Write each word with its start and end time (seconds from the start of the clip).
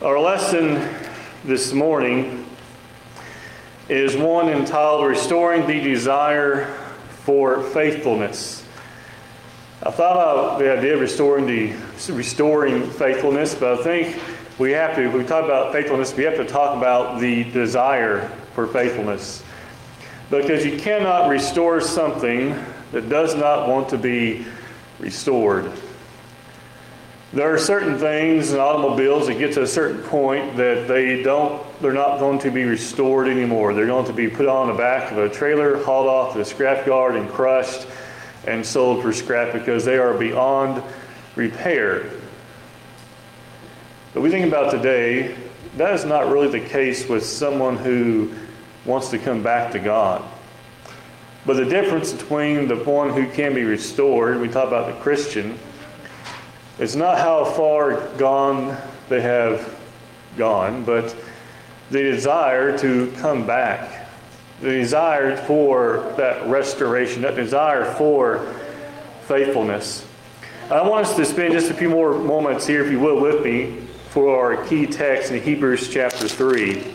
Our 0.00 0.20
lesson 0.20 0.94
this 1.44 1.72
morning 1.72 2.46
is 3.88 4.16
one 4.16 4.48
entitled 4.48 5.04
Restoring 5.04 5.66
the 5.66 5.80
Desire 5.80 6.66
for 7.24 7.64
Faithfulness. 7.64 8.64
I 9.82 9.90
thought 9.90 10.12
about 10.12 10.60
the 10.60 10.72
idea 10.72 10.94
of 10.94 11.00
restoring 11.00 11.46
the 11.46 11.74
restoring 12.12 12.88
faithfulness, 12.90 13.56
but 13.56 13.80
I 13.80 13.82
think 13.82 14.22
we 14.56 14.70
have 14.70 14.94
to, 14.94 15.02
if 15.08 15.14
we 15.14 15.24
talk 15.24 15.44
about 15.44 15.72
faithfulness, 15.72 16.14
we 16.14 16.22
have 16.22 16.36
to 16.36 16.44
talk 16.44 16.76
about 16.76 17.18
the 17.18 17.42
desire 17.50 18.28
for 18.54 18.68
faithfulness. 18.68 19.42
Because 20.30 20.64
you 20.64 20.78
cannot 20.78 21.28
restore 21.28 21.80
something 21.80 22.50
that 22.92 23.08
does 23.08 23.34
not 23.34 23.68
want 23.68 23.88
to 23.88 23.98
be 23.98 24.46
restored. 25.00 25.72
There 27.30 27.52
are 27.52 27.58
certain 27.58 27.98
things 27.98 28.54
in 28.54 28.58
automobiles 28.58 29.26
that 29.26 29.34
get 29.34 29.52
to 29.54 29.62
a 29.62 29.66
certain 29.66 30.02
point 30.02 30.56
that 30.56 30.88
they 30.88 31.22
don't, 31.22 31.62
they're 31.82 31.92
not 31.92 32.20
going 32.20 32.38
to 32.38 32.50
be 32.50 32.64
restored 32.64 33.28
anymore. 33.28 33.74
They're 33.74 33.86
going 33.86 34.06
to 34.06 34.14
be 34.14 34.28
put 34.28 34.46
on 34.46 34.68
the 34.68 34.74
back 34.74 35.12
of 35.12 35.18
a 35.18 35.28
trailer, 35.28 35.82
hauled 35.82 36.06
off 36.06 36.32
to 36.32 36.38
the 36.38 36.44
scrap 36.46 36.86
yard 36.86 37.16
and 37.16 37.28
crushed 37.28 37.86
and 38.46 38.64
sold 38.64 39.02
for 39.02 39.12
scrap 39.12 39.52
because 39.52 39.84
they 39.84 39.98
are 39.98 40.14
beyond 40.14 40.82
repair. 41.36 42.10
But 44.14 44.22
we 44.22 44.30
think 44.30 44.46
about 44.46 44.70
today, 44.70 45.36
that 45.76 45.92
is 45.92 46.06
not 46.06 46.32
really 46.32 46.48
the 46.48 46.66
case 46.66 47.10
with 47.10 47.26
someone 47.26 47.76
who 47.76 48.32
wants 48.86 49.10
to 49.10 49.18
come 49.18 49.42
back 49.42 49.72
to 49.72 49.78
God. 49.78 50.24
But 51.44 51.58
the 51.58 51.66
difference 51.66 52.10
between 52.12 52.68
the 52.68 52.76
one 52.76 53.10
who 53.10 53.30
can 53.30 53.52
be 53.54 53.64
restored, 53.64 54.40
we 54.40 54.48
talk 54.48 54.66
about 54.66 54.86
the 54.86 54.98
Christian, 55.02 55.58
it's 56.78 56.94
not 56.94 57.18
how 57.18 57.44
far 57.44 58.08
gone 58.18 58.76
they 59.08 59.20
have 59.20 59.76
gone, 60.36 60.84
but 60.84 61.14
the 61.90 62.02
desire 62.02 62.78
to 62.78 63.12
come 63.16 63.46
back, 63.46 64.08
the 64.60 64.70
desire 64.70 65.36
for 65.36 66.14
that 66.16 66.46
restoration, 66.46 67.22
that 67.22 67.34
desire 67.34 67.84
for 67.94 68.54
faithfulness. 69.26 70.06
I 70.70 70.86
want 70.86 71.06
us 71.06 71.16
to 71.16 71.24
spend 71.24 71.54
just 71.54 71.70
a 71.70 71.74
few 71.74 71.88
more 71.88 72.18
moments 72.18 72.66
here, 72.66 72.84
if 72.84 72.92
you 72.92 73.00
will, 73.00 73.20
with 73.20 73.42
me 73.42 73.80
for 74.10 74.38
our 74.38 74.64
key 74.66 74.86
text 74.86 75.32
in 75.32 75.42
Hebrews 75.42 75.88
chapter 75.88 76.28
3. 76.28 76.94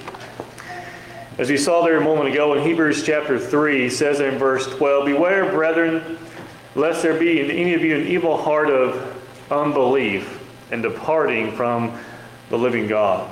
As 1.40 1.50
we 1.50 1.58
saw 1.58 1.84
there 1.84 1.98
a 1.98 2.04
moment 2.04 2.30
ago 2.30 2.54
in 2.54 2.64
Hebrews 2.64 3.04
chapter 3.04 3.40
3, 3.40 3.90
says 3.90 4.20
in 4.20 4.38
verse 4.38 4.68
12, 4.78 5.08
Beware, 5.08 5.52
brethren, 5.52 6.20
lest 6.76 7.02
there 7.02 7.18
be 7.18 7.42
in 7.42 7.50
any 7.50 7.74
of 7.74 7.82
you 7.82 7.96
an 7.96 8.08
evil 8.08 8.38
heart 8.38 8.70
of 8.70 9.13
unbelief 9.52 10.40
and 10.72 10.82
departing 10.82 11.52
from 11.52 11.98
the 12.50 12.58
living 12.58 12.88
God. 12.88 13.30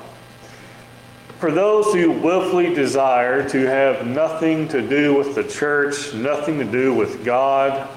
For 1.39 1.51
those 1.51 1.91
who 1.93 2.11
willfully 2.11 2.73
desire 2.73 3.47
to 3.49 3.65
have 3.65 4.05
nothing 4.05 4.67
to 4.67 4.87
do 4.87 5.15
with 5.15 5.33
the 5.33 5.43
church, 5.43 6.13
nothing 6.13 6.59
to 6.59 6.65
do 6.65 6.93
with 6.93 7.25
God, 7.25 7.89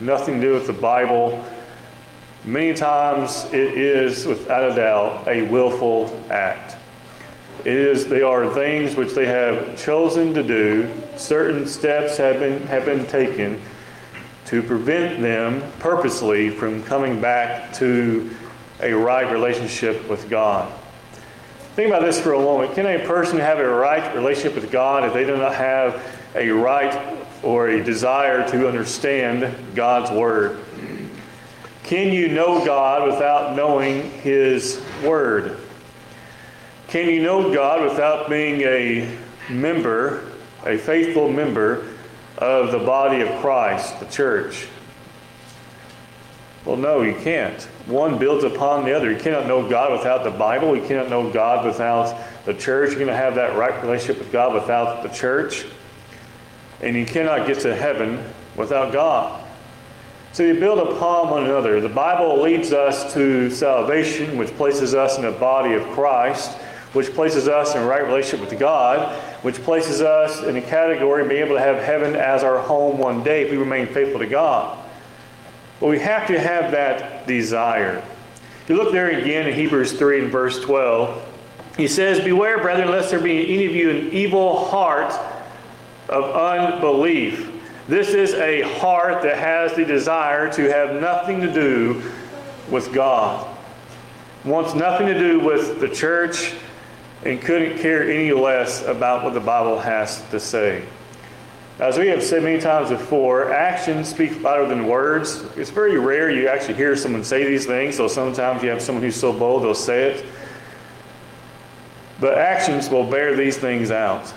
nothing 0.00 0.40
to 0.40 0.48
do 0.48 0.52
with 0.52 0.66
the 0.66 0.74
Bible, 0.74 1.42
many 2.44 2.74
times 2.74 3.44
it 3.52 3.78
is, 3.78 4.26
without 4.26 4.70
a 4.70 4.74
doubt, 4.74 5.26
a 5.28 5.42
willful 5.42 6.22
act. 6.30 6.76
It 7.60 7.74
is, 7.74 8.06
they 8.06 8.22
are 8.22 8.52
things 8.52 8.96
which 8.96 9.14
they 9.14 9.26
have 9.26 9.78
chosen 9.78 10.34
to 10.34 10.42
do. 10.42 10.90
Certain 11.16 11.66
steps 11.66 12.18
have 12.18 12.40
been, 12.40 12.66
have 12.66 12.84
been 12.84 13.06
taken 13.06 13.62
to 14.52 14.62
prevent 14.62 15.22
them 15.22 15.62
purposely 15.78 16.50
from 16.50 16.82
coming 16.82 17.18
back 17.22 17.72
to 17.72 18.30
a 18.82 18.92
right 18.92 19.32
relationship 19.32 20.06
with 20.10 20.28
God. 20.28 20.70
Think 21.74 21.88
about 21.88 22.02
this 22.02 22.20
for 22.20 22.34
a 22.34 22.38
moment. 22.38 22.74
Can 22.74 22.84
a 22.84 22.98
person 23.06 23.38
have 23.38 23.60
a 23.60 23.66
right 23.66 24.14
relationship 24.14 24.54
with 24.54 24.70
God 24.70 25.04
if 25.04 25.14
they 25.14 25.24
do 25.24 25.38
not 25.38 25.54
have 25.54 26.04
a 26.34 26.50
right 26.50 27.16
or 27.42 27.68
a 27.68 27.82
desire 27.82 28.46
to 28.50 28.68
understand 28.68 29.74
God's 29.74 30.10
Word? 30.10 30.58
Can 31.84 32.12
you 32.12 32.28
know 32.28 32.62
God 32.62 33.10
without 33.10 33.56
knowing 33.56 34.10
His 34.20 34.82
Word? 35.02 35.56
Can 36.88 37.08
you 37.08 37.22
know 37.22 37.54
God 37.54 37.88
without 37.88 38.28
being 38.28 38.60
a 38.60 39.16
member, 39.48 40.30
a 40.66 40.76
faithful 40.76 41.32
member 41.32 41.88
of 42.38 42.72
the 42.72 42.78
body 42.78 43.20
of 43.20 43.40
Christ, 43.40 44.00
the 44.00 44.06
church? 44.06 44.66
Well, 46.64 46.76
no, 46.76 47.02
you 47.02 47.14
can't. 47.14 47.60
One 47.86 48.18
builds 48.18 48.44
upon 48.44 48.84
the 48.84 48.92
other. 48.96 49.10
You 49.10 49.18
cannot 49.18 49.48
know 49.48 49.68
God 49.68 49.92
without 49.92 50.22
the 50.22 50.30
Bible. 50.30 50.76
You 50.76 50.86
cannot 50.86 51.10
know 51.10 51.28
God 51.30 51.66
without 51.66 52.16
the 52.44 52.54
church. 52.54 52.92
You 52.92 52.98
cannot 52.98 53.16
have 53.16 53.34
that 53.34 53.56
right 53.56 53.82
relationship 53.82 54.18
with 54.18 54.30
God 54.30 54.54
without 54.54 55.02
the 55.02 55.08
church. 55.08 55.66
And 56.80 56.96
you 56.96 57.04
cannot 57.04 57.48
get 57.48 57.60
to 57.60 57.74
heaven 57.74 58.24
without 58.54 58.92
God. 58.92 59.44
So 60.32 60.44
you 60.44 60.54
build 60.54 60.78
upon 60.78 61.30
one 61.30 61.44
another. 61.44 61.80
The 61.80 61.88
Bible 61.88 62.40
leads 62.40 62.72
us 62.72 63.12
to 63.14 63.50
salvation, 63.50 64.38
which 64.38 64.50
places 64.56 64.94
us 64.94 65.16
in 65.16 65.24
the 65.24 65.32
body 65.32 65.74
of 65.74 65.82
Christ 65.90 66.56
which 66.92 67.12
places 67.14 67.48
us 67.48 67.74
in 67.74 67.84
right 67.84 68.04
relationship 68.04 68.48
with 68.48 68.58
God, 68.58 69.14
which 69.42 69.56
places 69.62 70.02
us 70.02 70.42
in 70.42 70.56
a 70.56 70.62
category 70.62 71.22
of 71.22 71.28
being 71.28 71.42
able 71.42 71.56
to 71.56 71.60
have 71.60 71.82
heaven 71.82 72.14
as 72.14 72.44
our 72.44 72.58
home 72.58 72.98
one 72.98 73.22
day 73.22 73.42
if 73.42 73.50
we 73.50 73.56
remain 73.56 73.86
faithful 73.86 74.20
to 74.20 74.26
God. 74.26 74.78
But 75.80 75.88
we 75.88 75.98
have 75.98 76.26
to 76.28 76.38
have 76.38 76.70
that 76.72 77.26
desire. 77.26 78.04
If 78.62 78.70
you 78.70 78.76
look 78.76 78.92
there 78.92 79.08
again 79.08 79.48
in 79.48 79.54
Hebrews 79.54 79.92
3 79.92 80.22
and 80.22 80.30
verse 80.30 80.60
12, 80.60 81.28
he 81.76 81.88
says, 81.88 82.20
Beware, 82.20 82.58
brethren, 82.58 82.90
lest 82.90 83.10
there 83.10 83.20
be 83.20 83.40
in 83.40 83.46
any 83.46 83.66
of 83.66 83.74
you 83.74 83.90
an 83.90 84.12
evil 84.12 84.66
heart 84.66 85.12
of 86.08 86.24
unbelief. 86.36 87.50
This 87.88 88.10
is 88.10 88.34
a 88.34 88.62
heart 88.78 89.22
that 89.22 89.38
has 89.38 89.74
the 89.74 89.84
desire 89.84 90.52
to 90.52 90.70
have 90.70 91.00
nothing 91.00 91.40
to 91.40 91.52
do 91.52 92.02
with 92.70 92.92
God. 92.92 93.48
Wants 94.44 94.74
nothing 94.74 95.06
to 95.06 95.18
do 95.18 95.40
with 95.40 95.80
the 95.80 95.88
church, 95.88 96.54
and 97.24 97.40
couldn't 97.40 97.78
care 97.78 98.10
any 98.10 98.32
less 98.32 98.84
about 98.84 99.24
what 99.24 99.34
the 99.34 99.40
Bible 99.40 99.78
has 99.78 100.22
to 100.30 100.40
say. 100.40 100.84
As 101.78 101.98
we 101.98 102.08
have 102.08 102.22
said 102.22 102.42
many 102.42 102.60
times 102.60 102.90
before, 102.90 103.52
actions 103.52 104.08
speak 104.08 104.40
louder 104.42 104.66
than 104.66 104.86
words. 104.86 105.42
It's 105.56 105.70
very 105.70 105.98
rare 105.98 106.30
you 106.30 106.48
actually 106.48 106.74
hear 106.74 106.94
someone 106.96 107.24
say 107.24 107.44
these 107.44 107.66
things, 107.66 107.96
so 107.96 108.08
sometimes 108.08 108.62
you 108.62 108.68
have 108.70 108.82
someone 108.82 109.02
who's 109.02 109.16
so 109.16 109.32
bold 109.32 109.62
they'll 109.62 109.74
say 109.74 110.12
it. 110.12 110.26
But 112.20 112.38
actions 112.38 112.88
will 112.88 113.04
bear 113.04 113.34
these 113.34 113.56
things 113.56 113.90
out. 113.90 114.32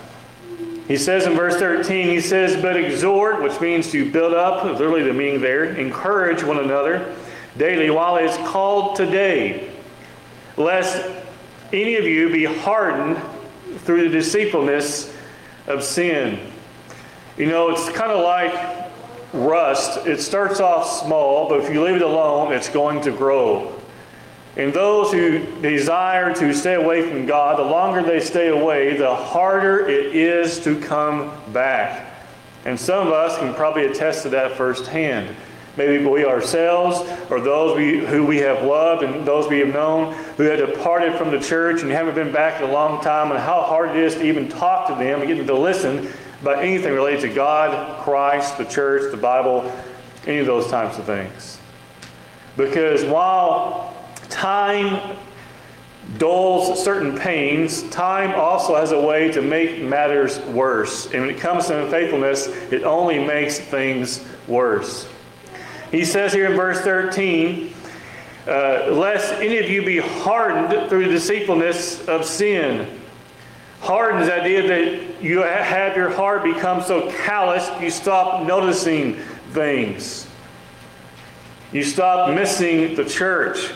He 0.87 0.97
says 0.97 1.25
in 1.25 1.33
verse 1.33 1.55
13, 1.55 2.07
he 2.07 2.21
says, 2.21 2.61
But 2.61 2.77
exhort, 2.77 3.41
which 3.41 3.59
means 3.59 3.91
to 3.91 4.09
build 4.09 4.33
up, 4.33 4.63
literally 4.63 5.03
the 5.03 5.13
meaning 5.13 5.41
there, 5.41 5.65
encourage 5.65 6.43
one 6.43 6.59
another 6.59 7.15
daily 7.57 7.89
while 7.89 8.17
it 8.17 8.25
is 8.25 8.37
called 8.47 8.95
today, 8.95 9.71
lest 10.57 11.03
any 11.73 11.95
of 11.95 12.05
you 12.05 12.29
be 12.29 12.45
hardened 12.45 13.21
through 13.79 14.09
the 14.09 14.17
deceitfulness 14.17 15.13
of 15.67 15.83
sin. 15.83 16.51
You 17.37 17.47
know, 17.47 17.69
it's 17.69 17.89
kind 17.89 18.11
of 18.11 18.23
like 18.23 18.91
rust. 19.33 20.07
It 20.07 20.21
starts 20.21 20.59
off 20.59 20.87
small, 20.87 21.49
but 21.49 21.61
if 21.61 21.73
you 21.73 21.83
leave 21.83 21.95
it 21.95 22.01
alone, 22.01 22.53
it's 22.53 22.69
going 22.69 23.01
to 23.01 23.11
grow. 23.11 23.73
And 24.57 24.73
those 24.73 25.11
who 25.11 25.39
desire 25.61 26.33
to 26.35 26.53
stay 26.53 26.75
away 26.75 27.09
from 27.09 27.25
God, 27.25 27.59
the 27.59 27.63
longer 27.63 28.01
they 28.01 28.21
stay 28.21 28.47
away, 28.47 28.95
the 28.95 29.13
harder 29.13 29.85
it 29.87 30.15
is 30.15 30.59
to 30.61 30.79
come 30.79 31.31
back. 31.51 32.13
And 32.63 32.79
some 32.79 33.05
of 33.05 33.13
us 33.13 33.37
can 33.37 33.53
probably 33.53 33.85
attest 33.85 34.23
to 34.23 34.29
that 34.29 34.55
firsthand. 34.55 35.35
Maybe 35.77 36.05
we 36.05 36.25
ourselves 36.25 36.99
or 37.29 37.41
those 37.41 37.75
we, 37.75 38.05
who 38.05 38.25
we 38.25 38.37
have 38.37 38.63
loved 38.63 39.03
and 39.03 39.25
those 39.27 39.49
we 39.49 39.59
have 39.59 39.73
known 39.73 40.13
who 40.37 40.43
have 40.43 40.59
departed 40.59 41.17
from 41.17 41.31
the 41.31 41.39
church 41.39 41.81
and 41.81 41.91
haven't 41.91 42.15
been 42.15 42.31
back 42.31 42.61
in 42.61 42.69
a 42.69 42.71
long 42.71 43.01
time, 43.01 43.31
and 43.31 43.39
how 43.39 43.61
hard 43.61 43.89
it 43.89 43.97
is 43.97 44.15
to 44.15 44.23
even 44.23 44.47
talk 44.47 44.87
to 44.87 44.95
them 44.95 45.19
and 45.19 45.27
get 45.27 45.37
them 45.37 45.47
to 45.47 45.57
listen 45.57 46.09
about 46.41 46.59
anything 46.59 46.93
related 46.93 47.21
to 47.21 47.33
God, 47.33 48.03
Christ, 48.03 48.57
the 48.57 48.65
church, 48.65 49.11
the 49.11 49.17
Bible, 49.17 49.71
any 50.27 50.37
of 50.37 50.45
those 50.45 50.67
types 50.69 50.97
of 50.97 51.05
things. 51.05 51.59
Because 52.55 53.03
while 53.03 53.95
time 54.29 55.17
dulls 56.17 56.83
certain 56.83 57.17
pains, 57.17 57.83
time 57.89 58.33
also 58.39 58.75
has 58.75 58.91
a 58.91 59.01
way 59.01 59.31
to 59.31 59.41
make 59.41 59.81
matters 59.81 60.39
worse. 60.41 61.05
And 61.11 61.21
when 61.21 61.29
it 61.29 61.39
comes 61.39 61.67
to 61.67 61.83
unfaithfulness, 61.83 62.47
it 62.47 62.83
only 62.83 63.19
makes 63.19 63.59
things 63.59 64.23
worse. 64.47 65.07
He 65.91 66.05
says 66.05 66.33
here 66.33 66.47
in 66.47 66.55
verse 66.55 66.81
13, 66.81 67.73
uh, 68.47 68.87
lest 68.91 69.33
any 69.35 69.57
of 69.57 69.69
you 69.69 69.85
be 69.85 69.97
hardened 69.97 70.89
through 70.89 71.05
the 71.05 71.11
deceitfulness 71.11 72.07
of 72.07 72.25
sin. 72.25 73.01
Hardened 73.81 74.21
is 74.21 74.27
the 74.27 74.41
idea 74.41 74.67
that 74.67 75.23
you 75.23 75.39
have 75.39 75.95
your 75.95 76.09
heart 76.09 76.43
become 76.43 76.81
so 76.81 77.11
calloused 77.11 77.81
you 77.81 77.89
stop 77.89 78.45
noticing 78.45 79.15
things. 79.51 80.27
You 81.71 81.83
stop 81.83 82.33
missing 82.33 82.95
the 82.95 83.05
church. 83.05 83.73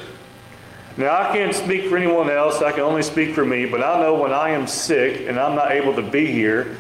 Now, 0.97 1.17
I 1.17 1.31
can't 1.31 1.55
speak 1.55 1.89
for 1.89 1.97
anyone 1.97 2.29
else, 2.29 2.61
I 2.61 2.71
can 2.71 2.81
only 2.81 3.03
speak 3.03 3.33
for 3.33 3.45
me, 3.45 3.65
but 3.65 3.81
I 3.81 4.01
know 4.01 4.15
when 4.15 4.33
I 4.33 4.49
am 4.49 4.67
sick 4.67 5.27
and 5.27 5.39
I'm 5.39 5.55
not 5.55 5.71
able 5.71 5.95
to 5.95 6.01
be 6.01 6.25
here, 6.25 6.75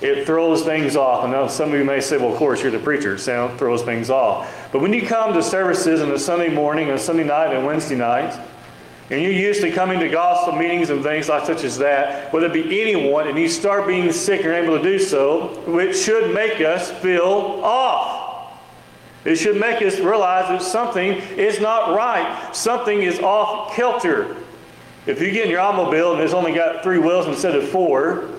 it 0.00 0.26
throws 0.26 0.62
things 0.62 0.96
off. 0.96 1.24
I 1.24 1.30
know 1.30 1.48
some 1.48 1.72
of 1.72 1.78
you 1.78 1.84
may 1.84 2.00
say, 2.00 2.16
well, 2.16 2.32
of 2.32 2.36
course, 2.36 2.62
you're 2.62 2.70
the 2.70 2.78
preacher, 2.78 3.14
it 3.14 3.58
throws 3.58 3.82
things 3.82 4.10
off. 4.10 4.70
But 4.72 4.80
when 4.80 4.92
you 4.92 5.06
come 5.06 5.34
to 5.34 5.42
services 5.42 6.00
on 6.00 6.10
a 6.10 6.18
Sunday 6.18 6.48
morning, 6.48 6.90
a 6.90 6.98
Sunday 6.98 7.24
night, 7.24 7.54
and 7.54 7.66
Wednesday 7.66 7.96
night, 7.96 8.38
and 9.10 9.20
you're 9.20 9.32
used 9.32 9.60
to 9.62 9.72
coming 9.72 9.98
to 9.98 10.08
gospel 10.08 10.54
meetings 10.54 10.88
and 10.90 11.02
things 11.02 11.28
like 11.28 11.44
such 11.44 11.64
as 11.64 11.76
that, 11.78 12.32
whether 12.32 12.46
it 12.46 12.52
be 12.52 12.80
anyone, 12.80 13.26
and 13.26 13.36
you 13.36 13.48
start 13.48 13.86
being 13.86 14.12
sick 14.12 14.44
and 14.44 14.52
able 14.52 14.78
to 14.78 14.82
do 14.82 14.98
so, 15.00 15.48
which 15.66 15.98
should 15.98 16.32
make 16.32 16.60
us 16.60 16.90
feel 16.90 17.60
off. 17.64 18.60
It 19.24 19.36
should 19.36 19.60
make 19.60 19.82
us 19.82 19.98
realize 19.98 20.48
that 20.48 20.62
something 20.62 21.12
is 21.36 21.60
not 21.60 21.94
right. 21.94 22.54
Something 22.54 23.02
is 23.02 23.18
off 23.18 23.74
kilter. 23.74 24.36
If 25.06 25.20
you 25.20 25.30
get 25.32 25.46
in 25.46 25.50
your 25.50 25.60
automobile 25.60 26.14
and 26.14 26.22
it's 26.22 26.32
only 26.32 26.52
got 26.52 26.82
three 26.82 26.98
wheels 26.98 27.26
instead 27.26 27.56
of 27.56 27.68
four, 27.68 28.30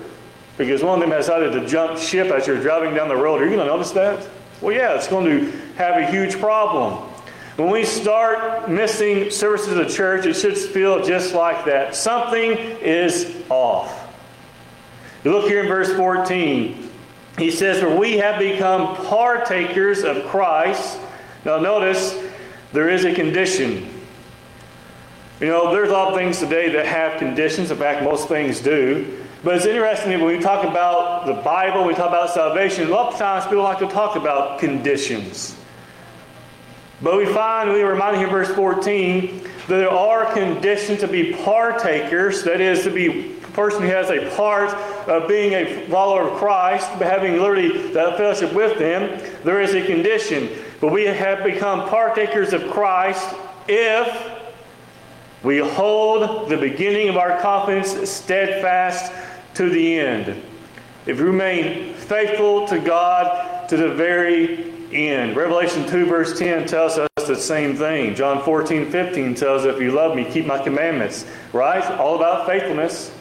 because 0.65 0.83
one 0.83 0.95
of 0.95 0.99
them 1.01 1.11
has 1.11 1.25
decided 1.25 1.53
to 1.53 1.67
jump 1.67 1.97
ship 1.97 2.27
as 2.27 2.47
you're 2.47 2.61
driving 2.61 2.93
down 2.93 3.07
the 3.07 3.15
road, 3.15 3.41
are 3.41 3.45
you 3.45 3.55
going 3.55 3.65
to 3.67 3.73
notice 3.73 3.91
that? 3.91 4.27
Well, 4.61 4.75
yeah, 4.75 4.95
it's 4.95 5.07
going 5.07 5.25
to 5.25 5.51
have 5.75 5.97
a 5.97 6.05
huge 6.11 6.39
problem. 6.39 7.09
When 7.57 7.71
we 7.71 7.83
start 7.83 8.69
missing 8.69 9.29
services 9.29 9.69
of 9.69 9.77
the 9.77 9.93
church, 9.93 10.25
it 10.25 10.35
should 10.35 10.57
feel 10.57 11.03
just 11.03 11.33
like 11.33 11.65
that. 11.65 11.95
Something 11.95 12.51
is 12.51 13.43
off. 13.49 13.97
You 15.23 15.31
look 15.31 15.45
here 15.45 15.61
in 15.61 15.67
verse 15.67 15.91
14 15.93 16.89
he 17.37 17.49
says, 17.49 17.79
For 17.79 17.95
we 17.95 18.17
have 18.17 18.39
become 18.39 18.95
partakers 18.95 20.03
of 20.03 20.25
Christ. 20.27 20.99
Now, 21.45 21.59
notice 21.59 22.17
there 22.73 22.89
is 22.89 23.05
a 23.05 23.13
condition. 23.13 23.89
You 25.39 25.47
know, 25.47 25.73
there's 25.73 25.89
a 25.89 25.93
lot 25.93 26.09
of 26.09 26.19
things 26.19 26.39
today 26.39 26.69
that 26.73 26.85
have 26.85 27.17
conditions. 27.17 27.71
In 27.71 27.77
fact, 27.77 28.03
most 28.03 28.27
things 28.27 28.59
do. 28.59 29.20
But 29.43 29.55
it's 29.55 29.65
interesting 29.65 30.11
when 30.21 30.37
we 30.37 30.39
talk 30.39 30.63
about 30.63 31.25
the 31.25 31.33
Bible, 31.33 31.83
we 31.83 31.95
talk 31.95 32.09
about 32.09 32.29
salvation, 32.29 32.87
a 32.87 32.91
lot 32.91 33.11
of 33.11 33.19
times 33.19 33.45
people 33.45 33.63
like 33.63 33.79
to 33.79 33.87
talk 33.87 34.15
about 34.15 34.59
conditions. 34.59 35.55
But 37.01 37.17
we 37.17 37.25
find, 37.25 37.73
we 37.73 37.81
remind 37.81 38.17
here 38.17 38.27
in 38.27 38.31
verse 38.31 38.53
14, 38.53 39.41
that 39.41 39.67
there 39.67 39.89
are 39.89 40.31
conditions 40.31 40.99
to 40.99 41.07
be 41.07 41.33
partakers, 41.33 42.43
that 42.43 42.61
is, 42.61 42.83
to 42.83 42.91
be 42.91 43.31
a 43.31 43.47
person 43.53 43.81
who 43.81 43.87
has 43.87 44.11
a 44.11 44.29
part 44.35 44.69
of 45.09 45.27
being 45.27 45.53
a 45.53 45.87
follower 45.87 46.29
of 46.29 46.37
Christ, 46.37 46.87
but 46.99 47.07
having 47.07 47.39
literally 47.39 47.91
that 47.93 48.17
fellowship 48.17 48.53
with 48.53 48.77
Him, 48.77 49.19
there 49.43 49.59
is 49.59 49.73
a 49.73 49.83
condition. 49.83 50.51
But 50.79 50.91
we 50.91 51.05
have 51.05 51.43
become 51.43 51.89
partakers 51.89 52.53
of 52.53 52.69
Christ 52.69 53.35
if 53.67 54.31
we 55.41 55.57
hold 55.57 56.49
the 56.49 56.57
beginning 56.57 57.09
of 57.09 57.17
our 57.17 57.41
confidence 57.41 58.07
steadfast 58.07 59.11
to 59.61 59.69
the 59.69 59.99
end. 59.99 60.41
If 61.05 61.19
you 61.19 61.25
remain 61.25 61.93
faithful 61.93 62.67
to 62.67 62.79
God 62.79 63.69
to 63.69 63.77
the 63.77 63.93
very 63.93 64.73
end. 64.91 65.35
Revelation 65.35 65.87
2, 65.87 66.05
verse 66.07 66.37
10 66.37 66.67
tells 66.67 66.97
us 66.97 67.09
the 67.27 67.35
same 67.35 67.75
thing. 67.75 68.15
John 68.15 68.43
14, 68.43 68.89
15 68.89 69.35
tells 69.35 69.65
us, 69.65 69.75
If 69.75 69.81
you 69.81 69.91
love 69.91 70.15
me, 70.15 70.25
keep 70.25 70.47
my 70.47 70.61
commandments. 70.61 71.27
Right? 71.53 71.83
All 71.99 72.15
about 72.15 72.47
faithfulness. 72.47 73.13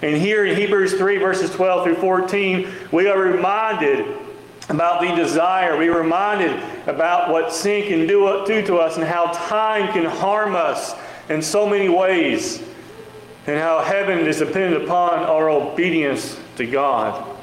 And 0.00 0.16
here 0.16 0.46
in 0.46 0.56
Hebrews 0.56 0.94
3, 0.94 1.18
verses 1.18 1.50
12 1.50 1.84
through 1.84 1.96
14, 1.96 2.72
we 2.92 3.08
are 3.08 3.18
reminded 3.18 4.16
about 4.68 5.00
the 5.00 5.12
desire. 5.16 5.76
We 5.76 5.88
are 5.88 5.98
reminded 6.00 6.52
about 6.86 7.32
what 7.32 7.52
sin 7.52 7.88
can 7.88 8.06
do, 8.06 8.44
do 8.46 8.64
to 8.66 8.76
us 8.76 8.96
and 8.96 9.04
how 9.04 9.32
time 9.48 9.92
can 9.92 10.04
harm 10.04 10.54
us 10.54 10.94
in 11.28 11.42
so 11.42 11.68
many 11.68 11.88
ways, 11.88 12.62
and 13.48 13.58
how 13.58 13.80
heaven 13.80 14.18
is 14.26 14.38
dependent 14.38 14.84
upon 14.84 15.20
our 15.20 15.48
obedience 15.48 16.38
to 16.56 16.66
God. 16.66 17.36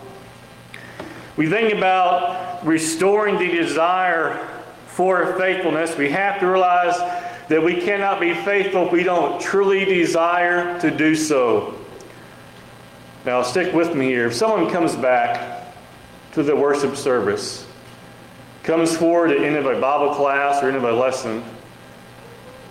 We 1.35 1.49
think 1.49 1.73
about 1.73 2.63
restoring 2.63 3.39
the 3.39 3.47
desire 3.47 4.47
for 4.85 5.35
faithfulness. 5.37 5.97
We 5.97 6.11
have 6.11 6.39
to 6.41 6.47
realize 6.47 6.95
that 7.49 7.63
we 7.63 7.81
cannot 7.81 8.19
be 8.19 8.35
faithful 8.35 8.85
if 8.85 8.91
we 8.91 9.01
don't 9.01 9.41
truly 9.41 9.83
desire 9.83 10.79
to 10.79 10.91
do 10.95 11.15
so. 11.15 11.73
Now, 13.25 13.41
stick 13.41 13.73
with 13.73 13.95
me 13.95 14.05
here. 14.05 14.27
If 14.27 14.35
someone 14.35 14.69
comes 14.69 14.95
back 14.95 15.73
to 16.33 16.43
the 16.43 16.55
worship 16.55 16.95
service, 16.95 17.65
comes 18.61 18.95
forward 18.95 19.31
at 19.31 19.39
the 19.39 19.47
end 19.47 19.55
of 19.55 19.65
a 19.65 19.81
Bible 19.81 20.13
class 20.13 20.61
or 20.61 20.67
end 20.67 20.77
of 20.77 20.83
a 20.83 20.91
lesson, 20.91 21.43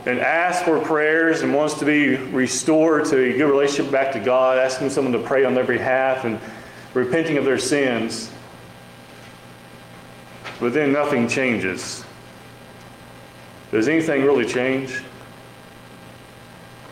and 0.07 0.19
asks 0.19 0.65
for 0.65 0.79
prayers 0.81 1.43
and 1.43 1.55
wants 1.55 1.75
to 1.79 1.85
be 1.85 2.17
restored 2.17 3.07
to 3.07 3.17
a 3.17 3.33
good 3.33 3.51
relationship 3.51 3.91
back 3.91 4.13
to 4.13 4.21
God, 4.21 4.59
asking 4.59 4.91
someone 4.91 5.13
to 5.13 5.19
pray 5.19 5.45
on 5.45 5.55
their 5.55 5.65
behalf 5.65 6.25
and 6.25 6.39
repenting 6.93 7.39
of 7.39 7.45
their 7.45 7.59
sins, 7.59 8.31
but 10.61 10.73
then 10.73 10.93
nothing 10.93 11.27
changes. 11.27 12.05
Does 13.71 13.89
anything 13.89 14.25
really 14.25 14.47
change? 14.47 15.03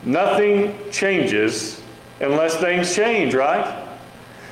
Nothing 0.04 0.76
changes 0.90 1.80
unless 2.20 2.56
things 2.56 2.94
change, 2.94 3.34
right? 3.34 3.81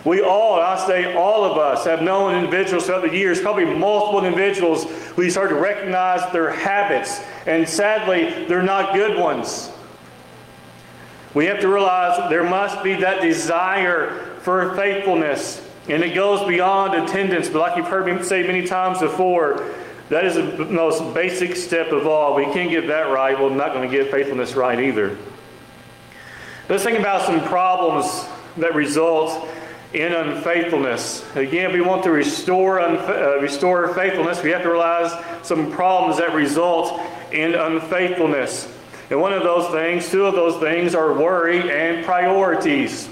We 0.04 0.22
all, 0.22 0.60
I 0.60 0.86
say 0.86 1.14
all 1.14 1.44
of 1.44 1.58
us, 1.58 1.84
have 1.84 2.02
known 2.02 2.34
individuals 2.34 2.86
throughout 2.86 3.02
the 3.02 3.14
years, 3.14 3.40
probably 3.40 3.66
multiple 3.66 4.24
individuals, 4.24 4.86
we 5.16 5.28
start 5.28 5.50
to 5.50 5.56
recognize 5.56 6.32
their 6.32 6.50
habits, 6.50 7.20
and 7.46 7.68
sadly, 7.68 8.46
they're 8.46 8.62
not 8.62 8.94
good 8.94 9.18
ones. 9.18 9.70
We 11.34 11.44
have 11.46 11.60
to 11.60 11.68
realize 11.68 12.30
there 12.30 12.48
must 12.48 12.82
be 12.82 12.94
that 12.94 13.20
desire 13.20 14.36
for 14.40 14.74
faithfulness, 14.74 15.62
and 15.88 16.02
it 16.02 16.14
goes 16.14 16.46
beyond 16.48 16.94
attendance. 16.94 17.48
But 17.48 17.60
like 17.60 17.76
you've 17.76 17.86
heard 17.86 18.06
me 18.06 18.22
say 18.24 18.42
many 18.42 18.66
times 18.66 19.00
before, 19.00 19.70
that 20.08 20.24
is 20.24 20.34
the 20.34 20.64
most 20.64 21.14
basic 21.14 21.54
step 21.54 21.92
of 21.92 22.06
all. 22.06 22.34
We 22.34 22.44
can't 22.46 22.70
get 22.70 22.88
that 22.88 23.12
right. 23.12 23.38
I'm 23.38 23.56
not 23.56 23.74
going 23.74 23.88
to 23.88 23.96
get 23.96 24.10
faithfulness 24.10 24.54
right 24.54 24.80
either. 24.80 25.16
Let's 26.68 26.82
think 26.82 26.98
about 26.98 27.26
some 27.26 27.44
problems 27.44 28.24
that 28.56 28.74
result 28.74 29.46
in 29.92 30.12
unfaithfulness. 30.12 31.24
Again, 31.34 31.72
we 31.72 31.80
want 31.80 32.04
to 32.04 32.10
restore, 32.10 32.80
uh, 32.80 33.38
restore 33.40 33.92
faithfulness, 33.94 34.42
we 34.42 34.50
have 34.50 34.62
to 34.62 34.70
realize 34.70 35.12
some 35.42 35.70
problems 35.72 36.18
that 36.18 36.34
result 36.34 37.00
in 37.32 37.54
unfaithfulness. 37.54 38.72
And 39.10 39.20
one 39.20 39.32
of 39.32 39.42
those 39.42 39.70
things, 39.72 40.08
two 40.08 40.24
of 40.26 40.34
those 40.34 40.60
things, 40.60 40.94
are 40.94 41.12
worry 41.12 41.70
and 41.70 42.04
priorities. 42.04 43.08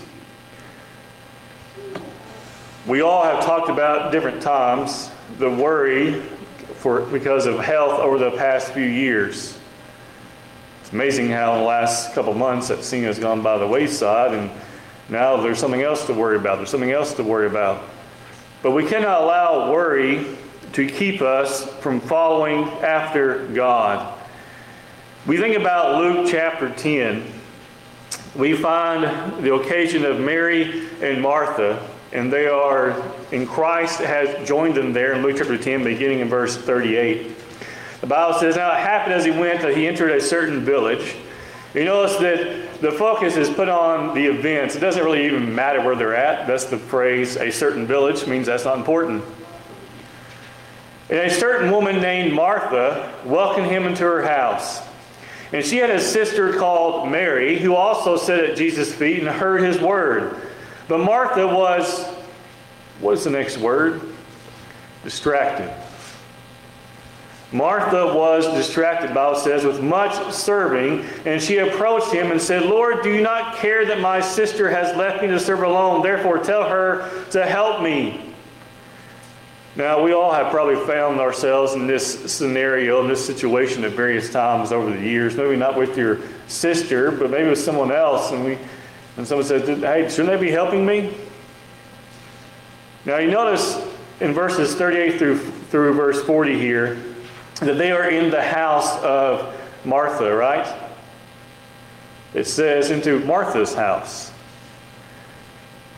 We 2.87 3.01
all 3.01 3.25
have 3.25 3.45
talked 3.45 3.69
about 3.69 4.13
different 4.13 4.41
times 4.41 5.11
the 5.39 5.51
worry 5.51 6.21
for 6.77 7.01
because 7.03 7.47
of 7.47 7.59
health 7.59 7.99
over 7.99 8.19
the 8.19 8.31
past 8.31 8.73
few 8.73 8.85
years. 8.85 9.59
It's 10.81 10.93
amazing 10.93 11.29
how 11.29 11.55
in 11.55 11.59
the 11.61 11.67
last 11.67 12.15
couple 12.15 12.33
months 12.35 12.69
that 12.69 12.85
scene 12.85 13.03
has 13.03 13.19
gone 13.19 13.43
by 13.43 13.59
the 13.59 13.67
wayside, 13.67 14.33
and 14.33 14.51
now 15.09 15.39
there's 15.39 15.59
something 15.59 15.83
else 15.83 16.07
to 16.07 16.15
worry 16.15 16.37
about. 16.37 16.57
There's 16.57 16.71
something 16.71 16.93
else 16.93 17.15
to 17.15 17.25
worry 17.25 17.47
about. 17.47 17.83
But 18.63 18.73
we 18.73 18.87
cannot 18.87 19.23
allow 19.23 19.73
worry 19.73 20.27
to 20.73 20.87
keep 20.87 21.23
us 21.23 21.69
from 21.77 22.01
following 22.01 22.65
after 22.83 23.47
God. 23.49 24.15
We 25.27 25.39
think 25.39 25.57
about 25.57 25.99
Luke 25.99 26.29
chapter 26.31 26.71
10. 26.71 27.33
We 28.35 28.55
find 28.55 29.43
the 29.43 29.55
occasion 29.55 30.05
of 30.05 30.21
Mary 30.21 30.89
and 31.01 31.23
Martha, 31.23 31.89
and 32.13 32.33
they 32.33 32.47
are, 32.47 33.03
in 33.33 33.47
Christ 33.47 34.01
has 34.01 34.47
joined 34.47 34.75
them 34.75 34.93
there 34.93 35.13
in 35.15 35.23
Luke 35.23 35.37
chapter 35.39 35.57
10, 35.57 35.85
beginning 35.85 36.21
in 36.21 36.29
verse 36.29 36.57
38. 36.57 37.35
The 38.01 38.07
Bible 38.07 38.39
says, 38.39 38.57
Now 38.57 38.73
it 38.73 38.81
happened 38.81 39.15
as 39.15 39.25
he 39.25 39.31
went 39.31 39.63
that 39.63 39.77
he 39.77 39.87
entered 39.87 40.11
a 40.11 40.21
certain 40.21 40.65
village. 40.65 41.17
You 41.75 41.85
notice 41.85 42.17
that 42.19 42.68
the 42.81 42.93
focus 42.93 43.37
is 43.37 43.51
put 43.51 43.69
on 43.69 44.15
the 44.15 44.27
events. 44.27 44.77
It 44.77 44.81
doesn't 44.81 45.03
really 45.03 45.27
even 45.27 45.55
matter 45.55 45.81
where 45.81 45.97
they're 45.97 46.15
at. 46.15 46.47
That's 46.47 46.67
the 46.67 46.79
phrase, 46.79 47.37
a 47.37 47.51
certain 47.51 47.87
village, 47.87 48.27
means 48.27 48.47
that's 48.47 48.65
not 48.65 48.79
important. 48.79 49.25
And 51.11 51.19
a 51.19 51.31
certain 51.31 51.71
woman 51.73 52.01
named 52.01 52.35
Martha 52.35 53.13
welcomed 53.25 53.67
him 53.67 53.85
into 53.85 54.05
her 54.05 54.23
house. 54.23 54.81
And 55.53 55.65
she 55.65 55.79
had 55.79 55.91
a 55.91 56.01
sister 56.01 56.53
called 56.53 57.11
Mary, 57.11 57.59
who 57.59 57.75
also 57.75 58.17
sat 58.17 58.45
at 58.45 58.57
Jesus' 58.57 58.95
feet 58.95 59.21
and 59.21 59.29
heard 59.29 59.63
his 59.63 59.81
word. 59.81 60.37
But 60.87 60.99
Martha 60.99 61.47
was, 61.47 62.05
what 63.01 63.13
is 63.13 63.25
the 63.25 63.31
next 63.31 63.57
word? 63.59 64.03
Distracted. 65.03 65.73
Martha 67.51 68.15
was 68.15 68.47
distracted, 68.49 69.15
Bible 69.15 69.39
says, 69.39 69.65
with 69.65 69.81
much 69.81 70.35
serving, 70.35 71.05
and 71.25 71.43
she 71.43 71.59
approached 71.59 72.13
him 72.13 72.31
and 72.31 72.41
said, 72.41 72.65
Lord, 72.65 73.03
do 73.03 73.11
you 73.11 73.23
not 73.23 73.57
care 73.57 73.87
that 73.87 74.01
my 74.01 74.21
sister 74.21 74.69
has 74.69 74.95
left 74.99 75.23
me 75.23 75.29
to 75.29 75.41
serve 75.41 75.63
alone? 75.63 76.03
Therefore, 76.03 76.39
tell 76.39 76.69
her 76.69 77.25
to 77.31 77.47
help 77.47 77.83
me. 77.83 78.35
Now, 79.77 80.03
we 80.03 80.13
all 80.13 80.33
have 80.33 80.51
probably 80.51 80.77
found 80.87 81.21
ourselves 81.21 81.73
in 81.73 81.87
this 81.87 82.31
scenario, 82.31 83.01
in 83.01 83.09
this 83.09 83.25
situation 83.25 83.83
at 83.85 83.93
various 83.93 84.31
times 84.31 84.71
over 84.71 84.91
the 84.91 85.01
years. 85.01 85.35
Maybe 85.35 85.57
not 85.57 85.79
with 85.79 85.97
your 85.97 86.19
sister, 86.49 87.11
but 87.11 87.31
maybe 87.31 87.49
with 87.49 87.61
someone 87.61 87.93
else, 87.93 88.33
and 88.33 88.45
we 88.45 88.59
and 89.17 89.27
someone 89.27 89.47
says, 89.47 89.67
"Hey, 89.81 90.09
shouldn't 90.09 90.29
they 90.29 90.47
be 90.47 90.51
helping 90.51 90.85
me?" 90.85 91.15
Now 93.05 93.19
you 93.19 93.31
notice 93.31 93.81
in 94.21 94.33
verses 94.33 94.75
38 94.75 95.19
through 95.19 95.39
through 95.71 95.93
verse 95.95 96.23
40 96.23 96.59
here 96.59 96.99
that 97.61 97.79
they 97.79 97.91
are 97.91 98.09
in 98.09 98.31
the 98.31 98.43
house 98.43 98.99
of 99.03 99.55
Martha, 99.85 100.35
right? 100.35 100.67
It 102.35 102.47
says 102.47 102.91
into 102.91 103.19
Martha's 103.21 103.75
house. 103.75 104.33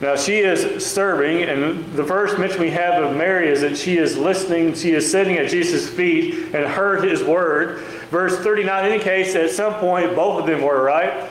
Now 0.01 0.17
she 0.17 0.39
is 0.39 0.85
serving, 0.85 1.43
and 1.43 1.93
the 1.93 2.05
first 2.05 2.39
mention 2.39 2.61
we 2.61 2.71
have 2.71 3.03
of 3.03 3.15
Mary 3.15 3.49
is 3.49 3.61
that 3.61 3.77
she 3.77 3.99
is 3.99 4.17
listening, 4.17 4.75
she 4.75 4.93
is 4.93 5.11
sitting 5.11 5.37
at 5.37 5.51
Jesus' 5.51 5.91
feet 5.91 6.55
and 6.55 6.65
heard 6.67 7.05
his 7.05 7.23
word. 7.23 7.81
Verse 8.11 8.39
39 8.39 8.93
indicates 8.93 9.35
that 9.35 9.45
at 9.45 9.51
some 9.51 9.75
point 9.75 10.17
both 10.17 10.41
of 10.41 10.47
them 10.47 10.63
were, 10.63 10.83
right? 10.83 11.29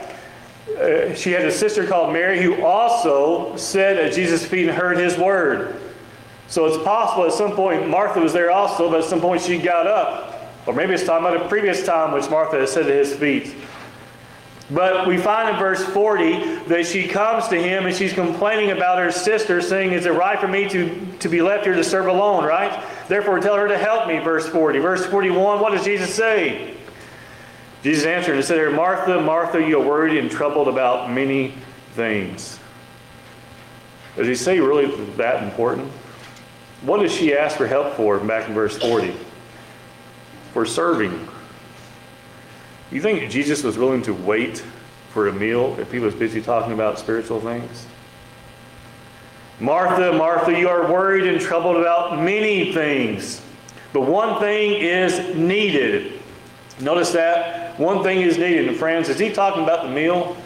Uh, 0.77 1.15
she 1.15 1.31
had 1.31 1.45
a 1.45 1.51
sister 1.51 1.87
called 1.87 2.13
Mary 2.13 2.43
who 2.43 2.63
also 2.63 3.55
sat 3.55 3.97
at 3.97 4.13
Jesus' 4.13 4.45
feet 4.45 4.69
and 4.69 4.77
heard 4.77 4.97
his 4.97 5.17
word. 5.17 5.81
So 6.49 6.65
it's 6.65 6.83
possible 6.83 7.25
at 7.25 7.33
some 7.33 7.51
point 7.51 7.87
Martha 7.87 8.19
was 8.19 8.33
there 8.33 8.51
also, 8.51 8.89
but 8.89 9.01
at 9.01 9.05
some 9.05 9.21
point 9.21 9.41
she 9.41 9.57
got 9.59 9.87
up. 9.87 10.35
Or 10.65 10.73
maybe 10.73 10.93
it's 10.93 11.05
talking 11.05 11.25
about 11.25 11.45
a 11.45 11.47
previous 11.47 11.85
time 11.85 12.13
which 12.13 12.29
Martha 12.29 12.59
had 12.59 12.69
sat 12.69 12.83
at 12.83 12.89
his 12.89 13.15
feet. 13.15 13.55
But 14.71 15.07
we 15.07 15.17
find 15.17 15.49
in 15.49 15.55
verse 15.57 15.83
40 15.83 16.65
that 16.67 16.85
she 16.85 17.07
comes 17.07 17.47
to 17.47 17.61
him 17.61 17.87
and 17.87 17.95
she's 17.95 18.13
complaining 18.13 18.69
about 18.69 18.99
her 18.99 19.11
sister, 19.11 19.61
saying, 19.61 19.93
Is 19.93 20.05
it 20.05 20.11
right 20.11 20.39
for 20.39 20.47
me 20.47 20.69
to, 20.69 21.07
to 21.19 21.29
be 21.29 21.41
left 21.41 21.65
here 21.65 21.73
to 21.73 21.83
serve 21.83 22.05
alone, 22.05 22.43
right? 22.43 22.83
Therefore, 23.07 23.39
tell 23.39 23.55
her 23.55 23.67
to 23.67 23.77
help 23.77 24.07
me, 24.07 24.19
verse 24.19 24.47
40. 24.47 24.77
Verse 24.77 25.05
41, 25.07 25.59
what 25.59 25.71
does 25.71 25.83
Jesus 25.83 26.13
say? 26.13 26.75
Jesus 27.81 28.05
answered 28.05 28.35
and 28.35 28.43
said 28.43 28.57
here, 28.57 28.69
Martha, 28.69 29.19
Martha, 29.21 29.59
you 29.59 29.81
are 29.81 29.85
worried 29.85 30.17
and 30.17 30.29
troubled 30.29 30.67
about 30.67 31.09
many 31.09 31.55
things. 31.93 32.59
Does 34.17 34.27
he 34.27 34.35
say 34.35 34.59
really 34.59 34.93
that 35.15 35.41
important? 35.43 35.91
What 36.81 37.01
does 37.01 37.13
she 37.13 37.35
ask 37.35 37.57
for 37.57 37.67
help 37.67 37.95
for 37.95 38.19
back 38.19 38.47
in 38.47 38.53
verse 38.53 38.77
40? 38.77 39.13
For 40.53 40.65
serving. 40.65 41.27
You 42.91 43.01
think 43.01 43.29
Jesus 43.29 43.63
was 43.63 43.77
willing 43.77 44.01
to 44.03 44.13
wait 44.13 44.63
for 45.09 45.27
a 45.27 45.33
meal 45.33 45.77
if 45.79 45.91
he 45.91 45.99
was 45.99 46.15
busy 46.15 46.41
talking 46.41 46.73
about 46.73 46.97
spiritual 46.97 47.41
things? 47.41 47.85
Martha, 49.59 50.13
Martha, 50.13 50.57
you 50.57 50.69
are 50.69 50.89
worried 50.91 51.27
and 51.27 51.41
troubled 51.41 51.75
about 51.75 52.21
many 52.21 52.73
things, 52.73 53.41
but 53.91 54.01
one 54.01 54.39
thing 54.39 54.81
is 54.81 55.35
needed. 55.35 56.21
Notice 56.79 57.11
that? 57.11 57.77
One 57.77 58.03
thing 58.03 58.21
is 58.21 58.37
needed. 58.37 58.69
And 58.69 58.77
friends, 58.77 59.09
is 59.09 59.19
he 59.19 59.31
talking 59.31 59.63
about 59.63 59.83
the 59.83 59.89
meal? 59.89 60.37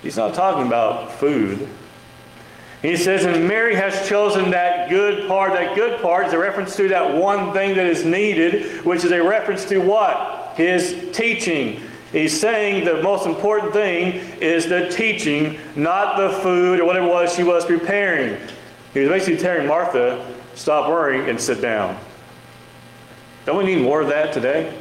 He's 0.00 0.16
not 0.16 0.34
talking 0.34 0.66
about 0.66 1.12
food. 1.12 1.68
He 2.84 2.96
says, 2.96 3.24
and 3.24 3.48
Mary 3.48 3.74
has 3.74 4.08
chosen 4.08 4.50
that 4.50 4.90
good 4.90 5.26
part. 5.26 5.54
That 5.54 5.74
good 5.74 6.00
part 6.02 6.26
is 6.26 6.32
a 6.34 6.38
reference 6.38 6.76
to 6.76 6.88
that 6.88 7.14
one 7.16 7.52
thing 7.52 7.74
that 7.76 7.86
is 7.86 8.04
needed, 8.04 8.84
which 8.84 9.04
is 9.04 9.10
a 9.10 9.22
reference 9.22 9.64
to 9.66 9.78
what? 9.78 10.44
his 10.54 11.08
teaching. 11.12 11.80
He's 12.12 12.38
saying 12.38 12.84
the 12.84 13.02
most 13.02 13.26
important 13.26 13.72
thing 13.72 14.14
is 14.40 14.66
the 14.66 14.88
teaching, 14.88 15.58
not 15.74 16.16
the 16.16 16.38
food 16.40 16.80
or 16.80 16.84
whatever 16.84 17.06
it 17.06 17.10
was 17.10 17.34
she 17.34 17.42
was 17.42 17.64
preparing. 17.64 18.40
He 18.92 19.00
was 19.00 19.08
basically 19.08 19.38
telling 19.38 19.66
Martha, 19.66 20.34
stop 20.54 20.88
worrying 20.88 21.28
and 21.28 21.40
sit 21.40 21.60
down. 21.60 21.98
Don't 23.46 23.58
we 23.58 23.64
need 23.64 23.82
more 23.82 24.00
of 24.00 24.08
that 24.08 24.32
today? 24.32 24.78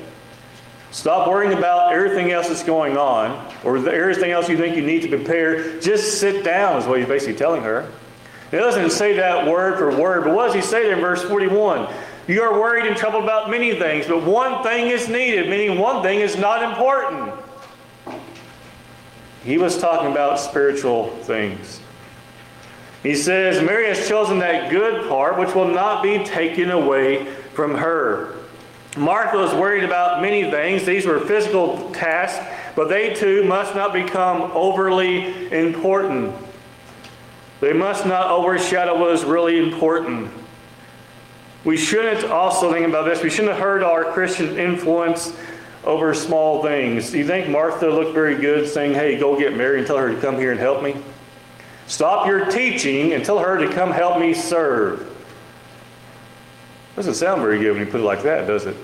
Stop 0.93 1.27
worrying 1.27 1.57
about 1.57 1.91
everything 1.91 2.31
else 2.31 2.49
that's 2.49 2.63
going 2.63 2.97
on 2.97 3.51
or 3.63 3.77
everything 3.77 4.29
else 4.29 4.47
you 4.47 4.55
think 4.55 4.75
you 4.75 4.83
need 4.83 5.01
to 5.01 5.09
prepare. 5.09 5.79
Just 5.79 6.19
sit 6.19 6.45
down, 6.45 6.79
is 6.79 6.85
what 6.85 6.99
he's 6.99 7.07
basically 7.07 7.33
telling 7.33 7.63
her. 7.63 7.91
He 8.51 8.57
doesn't 8.57 8.91
say 8.91 9.15
that 9.15 9.47
word 9.47 9.79
for 9.79 9.99
word, 9.99 10.23
but 10.23 10.35
what 10.35 10.45
does 10.45 10.55
he 10.55 10.61
say 10.61 10.83
there 10.83 10.93
in 10.93 11.01
verse 11.01 11.23
41? 11.23 11.91
You 12.27 12.43
are 12.43 12.53
worried 12.53 12.85
and 12.85 12.95
troubled 12.95 13.23
about 13.23 13.49
many 13.49 13.73
things, 13.79 14.05
but 14.05 14.21
one 14.21 14.61
thing 14.61 14.89
is 14.91 15.09
needed, 15.09 15.49
meaning 15.49 15.79
one 15.79 16.03
thing 16.03 16.19
is 16.19 16.37
not 16.37 16.61
important. 16.61 17.33
He 19.43 19.57
was 19.57 19.79
talking 19.79 20.11
about 20.11 20.39
spiritual 20.39 21.09
things. 21.23 21.81
He 23.01 23.15
says, 23.15 23.65
Mary 23.65 23.87
has 23.87 24.07
chosen 24.07 24.37
that 24.39 24.69
good 24.69 25.09
part 25.09 25.39
which 25.39 25.55
will 25.55 25.69
not 25.69 26.03
be 26.03 26.23
taken 26.23 26.69
away 26.69 27.25
from 27.55 27.73
her. 27.73 28.42
Martha 28.95 29.37
was 29.37 29.53
worried 29.53 29.83
about 29.83 30.21
many 30.21 30.51
things. 30.51 30.85
These 30.85 31.05
were 31.05 31.19
physical 31.19 31.91
tasks, 31.91 32.45
but 32.75 32.89
they 32.89 33.13
too 33.15 33.43
must 33.43 33.73
not 33.73 33.91
become 33.91 34.51
overly 34.53 35.51
important. 35.51 36.35
They 37.59 37.73
must 37.73 38.05
not 38.05 38.29
overshadow 38.29 38.99
what 38.99 39.11
is 39.11 39.23
really 39.23 39.57
important. 39.57 40.31
We 41.63 41.77
shouldn't 41.77 42.25
also 42.25 42.71
think 42.71 42.85
about 42.87 43.05
this. 43.05 43.23
We 43.23 43.29
shouldn't 43.29 43.57
hurt 43.57 43.83
our 43.83 44.11
Christian 44.11 44.57
influence 44.59 45.33
over 45.83 46.13
small 46.13 46.61
things. 46.61 47.11
Do 47.11 47.17
you 47.17 47.25
think 47.25 47.49
Martha 47.49 47.89
looked 47.89 48.13
very 48.13 48.35
good 48.35 48.67
saying, 48.67 48.93
hey, 48.93 49.17
go 49.17 49.37
get 49.39 49.55
Mary 49.55 49.79
and 49.79 49.87
tell 49.87 49.97
her 49.97 50.13
to 50.13 50.19
come 50.21 50.37
here 50.37 50.51
and 50.51 50.59
help 50.59 50.83
me? 50.83 50.95
Stop 51.87 52.27
your 52.27 52.45
teaching 52.45 53.13
and 53.13 53.23
tell 53.25 53.39
her 53.39 53.57
to 53.57 53.73
come 53.73 53.91
help 53.91 54.19
me 54.19 54.33
serve. 54.33 55.12
Doesn't 56.95 57.15
sound 57.15 57.41
very 57.41 57.59
good 57.59 57.71
when 57.71 57.85
you 57.85 57.91
put 57.91 58.01
it 58.01 58.05
like 58.05 58.23
that, 58.23 58.45
does 58.45 58.65
it? 58.65 58.75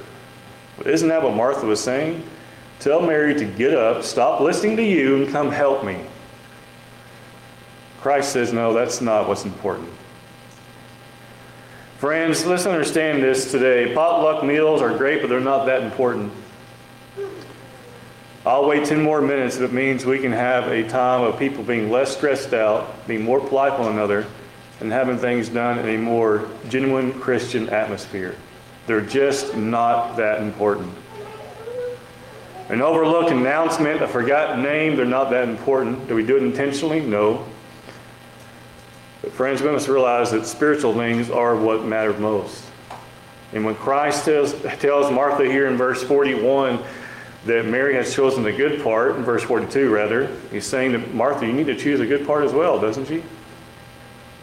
But 0.78 0.88
isn't 0.88 1.10
that 1.10 1.22
what 1.22 1.36
Martha 1.36 1.66
was 1.66 1.80
saying? 1.80 2.24
Tell 2.80 3.02
Mary 3.02 3.36
to 3.36 3.46
get 3.46 3.74
up, 3.74 4.04
stop 4.04 4.40
listening 4.40 4.78
to 4.78 4.84
you, 4.84 5.18
and 5.18 5.32
come 5.32 5.52
help 5.52 5.84
me. 5.84 6.00
Christ 8.02 8.32
says, 8.32 8.54
no, 8.54 8.74
that's 8.74 9.02
not 9.02 9.28
what's 9.28 9.44
important. 9.46 9.90
Friends, 11.98 12.46
let's 12.46 12.66
understand 12.66 13.22
this 13.22 13.52
today. 13.52 13.94
Potluck 13.94 14.46
meals 14.46 14.82
are 14.82 14.98
great, 14.98 15.20
but 15.20 15.28
they're 15.28 15.42
not 15.42 15.66
that 15.66 15.84
important. 15.84 16.32
I'll 18.46 18.66
wait 18.66 18.86
10 18.86 19.02
more 19.02 19.22
minutes 19.22 19.58
if 19.58 19.64
it 19.64 19.74
means 19.74 20.06
we 20.06 20.20
can 20.20 20.32
have 20.32 20.70
a 20.70 20.88
time 20.88 21.24
of 21.24 21.38
people 21.38 21.62
being 21.62 21.92
less 21.92 22.16
stressed 22.16 22.54
out, 22.54 23.06
being 23.06 23.22
more 23.22 23.42
polite 23.46 23.76
to 23.76 23.84
one 23.84 23.92
another, 23.92 24.26
and 24.80 24.92
having 24.92 25.18
things 25.18 25.50
done 25.50 25.80
in 25.80 25.96
a 25.96 25.98
more 25.98 26.48
genuine 26.70 27.20
Christian 27.20 27.70
atmosphere. 27.70 28.36
They're 28.88 29.02
just 29.02 29.56
not 29.56 30.16
that 30.18 30.42
important. 30.42 30.94
An 32.70 32.82
overlooked 32.82 33.32
announcement, 33.32 34.02
a 34.02 34.08
forgotten 34.08 34.62
name, 34.62 34.96
they're 34.96 35.06
not 35.06 35.32
that 35.32 35.50
important. 35.50 36.08
Do 36.08 36.16
we 36.16 36.26
do 36.26 36.38
it 36.38 36.44
intentionally? 36.44 37.00
No. 37.00 37.46
But 39.22 39.32
friends, 39.32 39.62
we 39.62 39.70
must 39.70 39.88
realize 39.88 40.32
that 40.32 40.46
spiritual 40.46 40.94
things 40.94 41.30
are 41.30 41.56
what 41.56 41.84
matter 41.84 42.14
most. 42.14 42.64
And 43.54 43.66
when 43.66 43.76
Christ 43.76 44.26
tells, 44.26 44.54
tells 44.80 45.12
Martha 45.12 45.46
here 45.46 45.68
in 45.68 45.78
verse 45.78 46.04
41 46.04 46.84
that 47.46 47.66
Mary 47.66 47.96
has 47.96 48.14
chosen 48.14 48.44
the 48.44 48.52
good 48.52 48.84
part, 48.84 49.16
in 49.16 49.24
verse 49.24 49.44
42 49.44 49.90
rather, 49.90 50.28
he's 50.52 50.66
saying 50.66 50.92
to 50.92 51.00
Martha, 51.00 51.48
you 51.48 51.54
need 51.54 51.68
to 51.68 51.76
choose 51.76 52.00
a 52.00 52.06
good 52.06 52.28
part 52.28 52.44
as 52.44 52.54
well, 52.54 52.80
doesn't 52.80 53.08
she? 53.08 53.24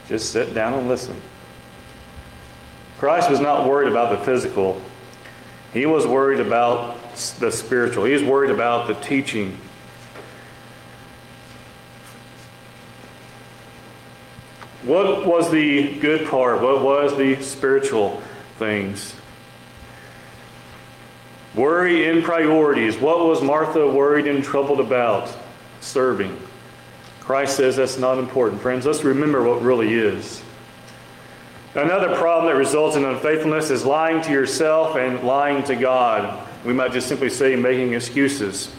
Just 0.09 0.33
sit 0.33 0.55
down 0.55 0.75
and 0.75 0.89
listen. 0.89 1.21
Christ 2.99 3.31
was 3.31 3.41
not 3.41 3.69
worried 3.69 3.89
about 3.89 4.19
the 4.19 4.25
physical. 4.25 4.81
He 5.73 5.87
was 5.87 6.07
worried 6.07 6.41
about 6.41 7.15
the 7.39 7.51
spiritual. 7.51 8.05
He 8.05 8.13
was 8.13 8.23
worried 8.23 8.51
about 8.51 8.87
the 8.87 8.95
teaching 8.95 9.59
What 14.87 15.27
was 15.27 15.51
the 15.51 15.99
good 15.99 16.29
part? 16.29 16.63
What 16.63 16.81
was 16.81 17.17
the 17.19 17.43
spiritual 17.43 18.23
things? 18.61 19.17
Worry 21.57 22.09
in 22.09 22.23
priorities. 22.23 22.97
What 22.97 23.27
was 23.27 23.43
Martha 23.43 23.85
worried 23.85 24.29
and 24.29 24.45
troubled 24.45 24.79
about? 24.79 25.29
Serving. 25.81 26.39
Christ 27.27 27.57
says 27.57 27.75
that's 27.75 27.99
not 27.99 28.19
important. 28.19 28.63
Friends, 28.63 28.87
let's 28.87 29.03
remember 29.03 29.43
what 29.43 29.61
really 29.61 29.93
is. 29.93 30.41
Another 31.75 32.15
problem 32.15 32.47
that 32.47 32.57
results 32.57 32.95
in 32.95 33.05
unfaithfulness 33.05 33.69
is 33.71 33.85
lying 33.85 34.23
to 34.23 34.31
yourself 34.31 34.97
and 34.97 35.25
lying 35.25 35.65
to 35.65 35.75
God. 35.75 36.49
We 36.65 36.73
might 36.73 36.93
just 36.93 37.09
simply 37.09 37.29
say 37.29 37.57
making 37.57 37.95
excuses. 37.95 38.73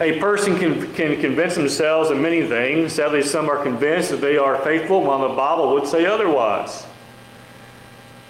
A 0.00 0.18
person 0.18 0.58
can, 0.58 0.94
can 0.94 1.20
convince 1.20 1.56
themselves 1.56 2.08
of 2.08 2.16
many 2.16 2.46
things. 2.46 2.94
Sadly, 2.94 3.22
some 3.22 3.50
are 3.50 3.62
convinced 3.62 4.10
that 4.10 4.22
they 4.22 4.38
are 4.38 4.56
faithful, 4.64 5.02
while 5.02 5.28
the 5.28 5.34
Bible 5.34 5.74
would 5.74 5.86
say 5.86 6.06
otherwise. 6.06 6.86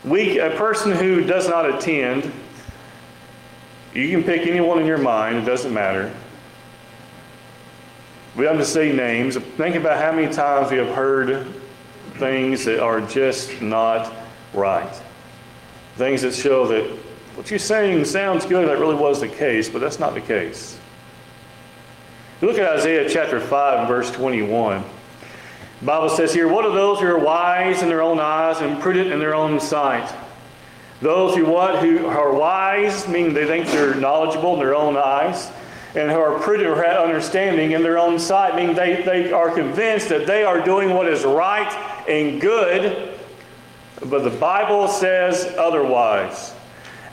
We, 0.05 0.41
a 0.41 0.51
person 0.57 0.91
who 0.91 1.23
does 1.23 1.49
not 1.49 1.73
attend, 1.73 2.33
you 3.95 4.11
can 4.11 4.25
pick 4.25 4.49
anyone 4.49 4.81
in 4.81 4.87
your 4.87 4.99
mind, 4.99 5.37
it 5.37 5.45
doesn't 5.45 5.73
matter. 5.73 6.13
We 8.37 8.45
have 8.47 8.59
to 8.59 8.65
say 8.65 8.93
names. 8.93 9.37
Think 9.37 9.77
about 9.77 10.01
how 10.01 10.13
many 10.13 10.33
times 10.33 10.71
we 10.71 10.79
have 10.79 10.95
heard 10.95 11.47
things 12.15 12.65
that 12.65 12.81
are 12.81 13.01
just 13.01 13.61
not 13.61 14.13
right. 14.55 14.93
Things 15.97 16.23
that 16.23 16.35
show 16.35 16.67
that 16.69 16.85
What 17.35 17.51
you're 17.51 17.59
saying 17.59 18.05
sounds 18.05 18.47
good 18.47 18.69
that 18.69 18.79
really 18.79 18.95
was 18.95 19.21
the 19.21 19.29
case, 19.29 19.69
but 19.69 19.81
that's 19.81 19.99
not 19.99 20.15
the 20.15 20.21
case. 20.21 20.79
Look 22.41 22.59
at 22.59 22.79
Isaiah 22.79 23.09
chapter 23.09 23.41
5 23.41 23.89
verse 23.89 24.11
21. 24.11 24.85
The 25.81 25.87
Bible 25.87 26.11
says 26.11 26.33
here, 26.33 26.47
What 26.47 26.65
are 26.65 26.73
those 26.73 27.01
who 27.01 27.07
are 27.07 27.19
wise 27.19 27.83
in 27.83 27.89
their 27.89 28.03
own 28.03 28.21
eyes 28.21 28.61
and 28.61 28.81
prudent 28.81 29.13
in 29.13 29.19
their 29.19 29.35
own 29.35 29.59
sight? 29.59 30.15
Those 31.01 31.35
who 31.35 31.47
what? 31.47 31.83
Who 31.83 32.07
are 32.07 32.33
wise, 32.33 33.09
meaning 33.09 33.33
they 33.33 33.47
think 33.47 33.67
they're 33.69 33.95
knowledgeable 33.95 34.53
in 34.55 34.59
their 34.59 34.75
own 34.75 34.97
eyes, 34.97 35.51
and 35.95 36.11
who 36.11 36.19
are 36.19 36.39
prudent 36.39 36.69
or 36.69 36.83
have 36.83 37.03
understanding 37.03 37.73
in 37.73 37.83
their 37.83 37.99
own 37.99 38.19
sight, 38.19 38.55
meaning 38.55 38.77
they, 38.77 39.03
they 39.03 39.33
are 39.33 39.51
convinced 39.51 40.09
that 40.09 40.27
they 40.27 40.45
are 40.45 40.61
doing 40.61 40.91
what 40.91 41.09
is 41.09 41.25
right 41.25 41.73
and 42.09 42.41
good, 42.41 43.19
but 44.07 44.23
the 44.23 44.31
Bible 44.31 44.89
says 44.89 45.55
otherwise. 45.59 46.55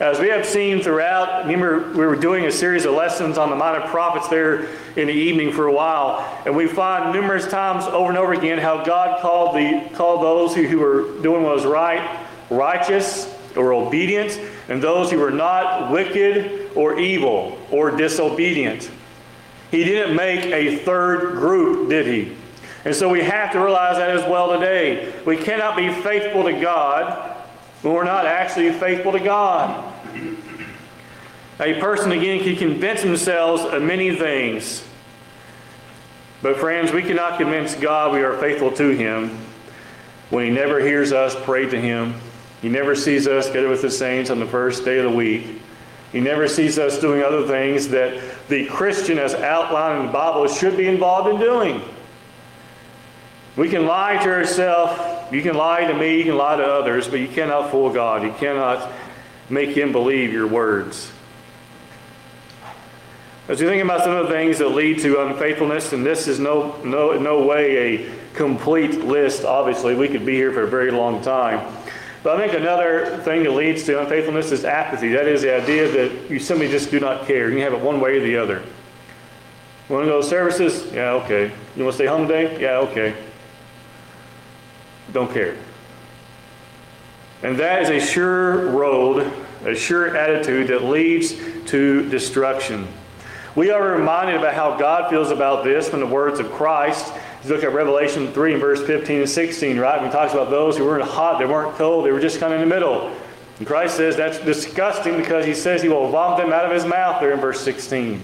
As 0.00 0.20
we 0.20 0.28
have 0.28 0.46
seen 0.46 0.80
throughout, 0.80 1.44
remember 1.46 1.90
we 1.90 2.06
were 2.06 2.14
doing 2.14 2.44
a 2.44 2.52
series 2.52 2.84
of 2.84 2.94
lessons 2.94 3.36
on 3.36 3.50
the 3.50 3.56
minor 3.56 3.84
prophets 3.88 4.28
there 4.28 4.68
in 4.94 5.08
the 5.08 5.12
evening 5.12 5.50
for 5.50 5.66
a 5.66 5.72
while, 5.72 6.40
and 6.46 6.54
we 6.54 6.68
find 6.68 7.12
numerous 7.12 7.48
times 7.48 7.82
over 7.84 8.08
and 8.08 8.16
over 8.16 8.32
again 8.32 8.58
how 8.58 8.84
God 8.84 9.20
called 9.20 9.56
the 9.56 9.90
called 9.96 10.22
those 10.22 10.54
who, 10.54 10.68
who 10.68 10.78
were 10.78 11.20
doing 11.20 11.42
what 11.42 11.52
was 11.52 11.66
right, 11.66 12.24
righteous 12.48 13.34
or 13.56 13.72
obedient, 13.72 14.40
and 14.68 14.80
those 14.80 15.10
who 15.10 15.18
were 15.18 15.32
not 15.32 15.90
wicked 15.90 16.67
or 16.78 16.96
evil 17.00 17.58
or 17.72 17.90
disobedient. 17.90 18.88
He 19.72 19.82
didn't 19.82 20.14
make 20.14 20.46
a 20.46 20.76
third 20.84 21.32
group, 21.32 21.88
did 21.88 22.06
he? 22.06 22.36
And 22.84 22.94
so 22.94 23.08
we 23.08 23.20
have 23.20 23.50
to 23.52 23.58
realize 23.58 23.96
that 23.96 24.10
as 24.10 24.22
well 24.30 24.52
today. 24.52 25.12
We 25.26 25.36
cannot 25.36 25.76
be 25.76 25.92
faithful 25.92 26.44
to 26.44 26.52
God 26.52 27.36
when 27.82 27.94
we're 27.94 28.04
not 28.04 28.26
actually 28.26 28.70
faithful 28.70 29.10
to 29.10 29.18
God. 29.18 29.92
A 31.58 31.80
person, 31.80 32.12
again, 32.12 32.44
can 32.44 32.54
convince 32.54 33.02
themselves 33.02 33.64
of 33.64 33.82
many 33.82 34.14
things. 34.14 34.84
But, 36.40 36.58
friends, 36.58 36.92
we 36.92 37.02
cannot 37.02 37.38
convince 37.38 37.74
God 37.74 38.12
we 38.12 38.22
are 38.22 38.38
faithful 38.38 38.70
to 38.70 38.90
Him 38.90 39.36
when 40.30 40.44
He 40.44 40.50
never 40.52 40.78
hears 40.78 41.10
us 41.12 41.34
pray 41.42 41.66
to 41.68 41.80
Him. 41.80 42.14
He 42.62 42.68
never 42.68 42.94
sees 42.94 43.26
us 43.26 43.48
together 43.48 43.68
with 43.68 43.82
the 43.82 43.90
saints 43.90 44.30
on 44.30 44.38
the 44.38 44.46
first 44.46 44.84
day 44.84 44.98
of 44.98 45.10
the 45.10 45.16
week. 45.16 45.60
He 46.12 46.20
never 46.20 46.48
sees 46.48 46.78
us 46.78 47.00
doing 47.00 47.22
other 47.22 47.46
things 47.46 47.88
that 47.88 48.22
the 48.48 48.66
Christian, 48.66 49.18
as 49.18 49.34
outlined 49.34 50.00
in 50.00 50.06
the 50.06 50.12
Bible, 50.12 50.48
should 50.48 50.76
be 50.76 50.86
involved 50.86 51.28
in 51.28 51.38
doing. 51.38 51.82
We 53.56 53.68
can 53.68 53.86
lie 53.86 54.22
to 54.22 54.30
ourselves. 54.30 55.32
You 55.32 55.42
can 55.42 55.56
lie 55.56 55.84
to 55.84 55.94
me. 55.94 56.18
You 56.18 56.24
can 56.24 56.36
lie 56.36 56.56
to 56.56 56.64
others, 56.64 57.08
but 57.08 57.20
you 57.20 57.28
cannot 57.28 57.70
fool 57.70 57.92
God. 57.92 58.22
You 58.22 58.32
cannot 58.32 58.90
make 59.50 59.70
Him 59.70 59.92
believe 59.92 60.32
your 60.32 60.46
words. 60.46 61.10
As 63.48 63.60
we 63.60 63.66
think 63.66 63.82
about 63.82 64.04
some 64.04 64.12
of 64.12 64.28
the 64.28 64.32
things 64.32 64.58
that 64.58 64.68
lead 64.68 64.98
to 65.00 65.22
unfaithfulness, 65.26 65.92
and 65.92 66.04
this 66.04 66.28
is 66.28 66.38
no, 66.38 66.76
no, 66.84 67.18
no 67.18 67.44
way 67.44 67.96
a 67.96 68.10
complete 68.34 69.04
list, 69.04 69.44
obviously, 69.44 69.94
we 69.94 70.06
could 70.06 70.24
be 70.24 70.34
here 70.34 70.52
for 70.52 70.62
a 70.62 70.68
very 70.68 70.90
long 70.90 71.22
time. 71.22 71.66
But 72.22 72.36
I 72.36 72.48
think 72.48 72.60
another 72.60 73.18
thing 73.18 73.44
that 73.44 73.52
leads 73.52 73.84
to 73.84 74.00
unfaithfulness 74.00 74.50
is 74.50 74.64
apathy. 74.64 75.10
That 75.10 75.26
is 75.26 75.42
the 75.42 75.54
idea 75.54 75.88
that 75.88 76.30
you 76.30 76.38
simply 76.38 76.68
just 76.68 76.90
do 76.90 76.98
not 76.98 77.26
care. 77.26 77.50
You 77.50 77.60
have 77.60 77.72
it 77.72 77.80
one 77.80 78.00
way 78.00 78.18
or 78.18 78.20
the 78.20 78.36
other. 78.36 78.62
You 79.88 79.94
want 79.94 80.04
to 80.04 80.10
go 80.10 80.20
to 80.20 80.26
services? 80.26 80.92
Yeah, 80.92 81.12
okay. 81.12 81.52
You 81.76 81.84
want 81.84 81.96
to 81.96 82.02
stay 82.02 82.06
home 82.06 82.26
today? 82.26 82.60
Yeah, 82.60 82.78
okay. 82.78 83.14
Don't 85.12 85.32
care. 85.32 85.56
And 87.42 87.56
that 87.58 87.82
is 87.82 87.90
a 87.90 88.04
sure 88.04 88.68
road, 88.70 89.32
a 89.64 89.74
sure 89.74 90.16
attitude 90.16 90.68
that 90.68 90.84
leads 90.84 91.34
to 91.66 92.08
destruction. 92.10 92.88
We 93.54 93.70
are 93.70 93.92
reminded 93.92 94.36
about 94.36 94.54
how 94.54 94.76
God 94.76 95.08
feels 95.08 95.30
about 95.30 95.64
this 95.64 95.88
from 95.88 96.00
the 96.00 96.06
words 96.06 96.40
of 96.40 96.50
Christ. 96.52 97.12
You 97.48 97.54
look 97.54 97.64
at 97.64 97.72
Revelation 97.72 98.30
3 98.30 98.52
and 98.52 98.60
verse 98.60 98.84
15 98.86 99.20
and 99.20 99.28
16, 99.28 99.78
right? 99.78 99.98
When 100.00 100.10
he 100.10 100.12
talks 100.12 100.34
about 100.34 100.50
those 100.50 100.76
who 100.76 100.84
weren't 100.84 101.08
hot, 101.08 101.38
they 101.38 101.46
weren't 101.46 101.76
cold, 101.76 102.04
they 102.04 102.12
were 102.12 102.20
just 102.20 102.40
kind 102.40 102.52
of 102.52 102.60
in 102.60 102.68
the 102.68 102.74
middle. 102.74 103.10
And 103.58 103.66
Christ 103.66 103.96
says 103.96 104.16
that's 104.16 104.38
disgusting 104.40 105.16
because 105.16 105.46
he 105.46 105.54
says 105.54 105.80
he 105.80 105.88
will 105.88 106.10
vomit 106.10 106.44
them 106.44 106.52
out 106.52 106.66
of 106.66 106.72
his 106.72 106.84
mouth 106.84 107.22
there 107.22 107.32
in 107.32 107.40
verse 107.40 107.60
16. 107.62 108.22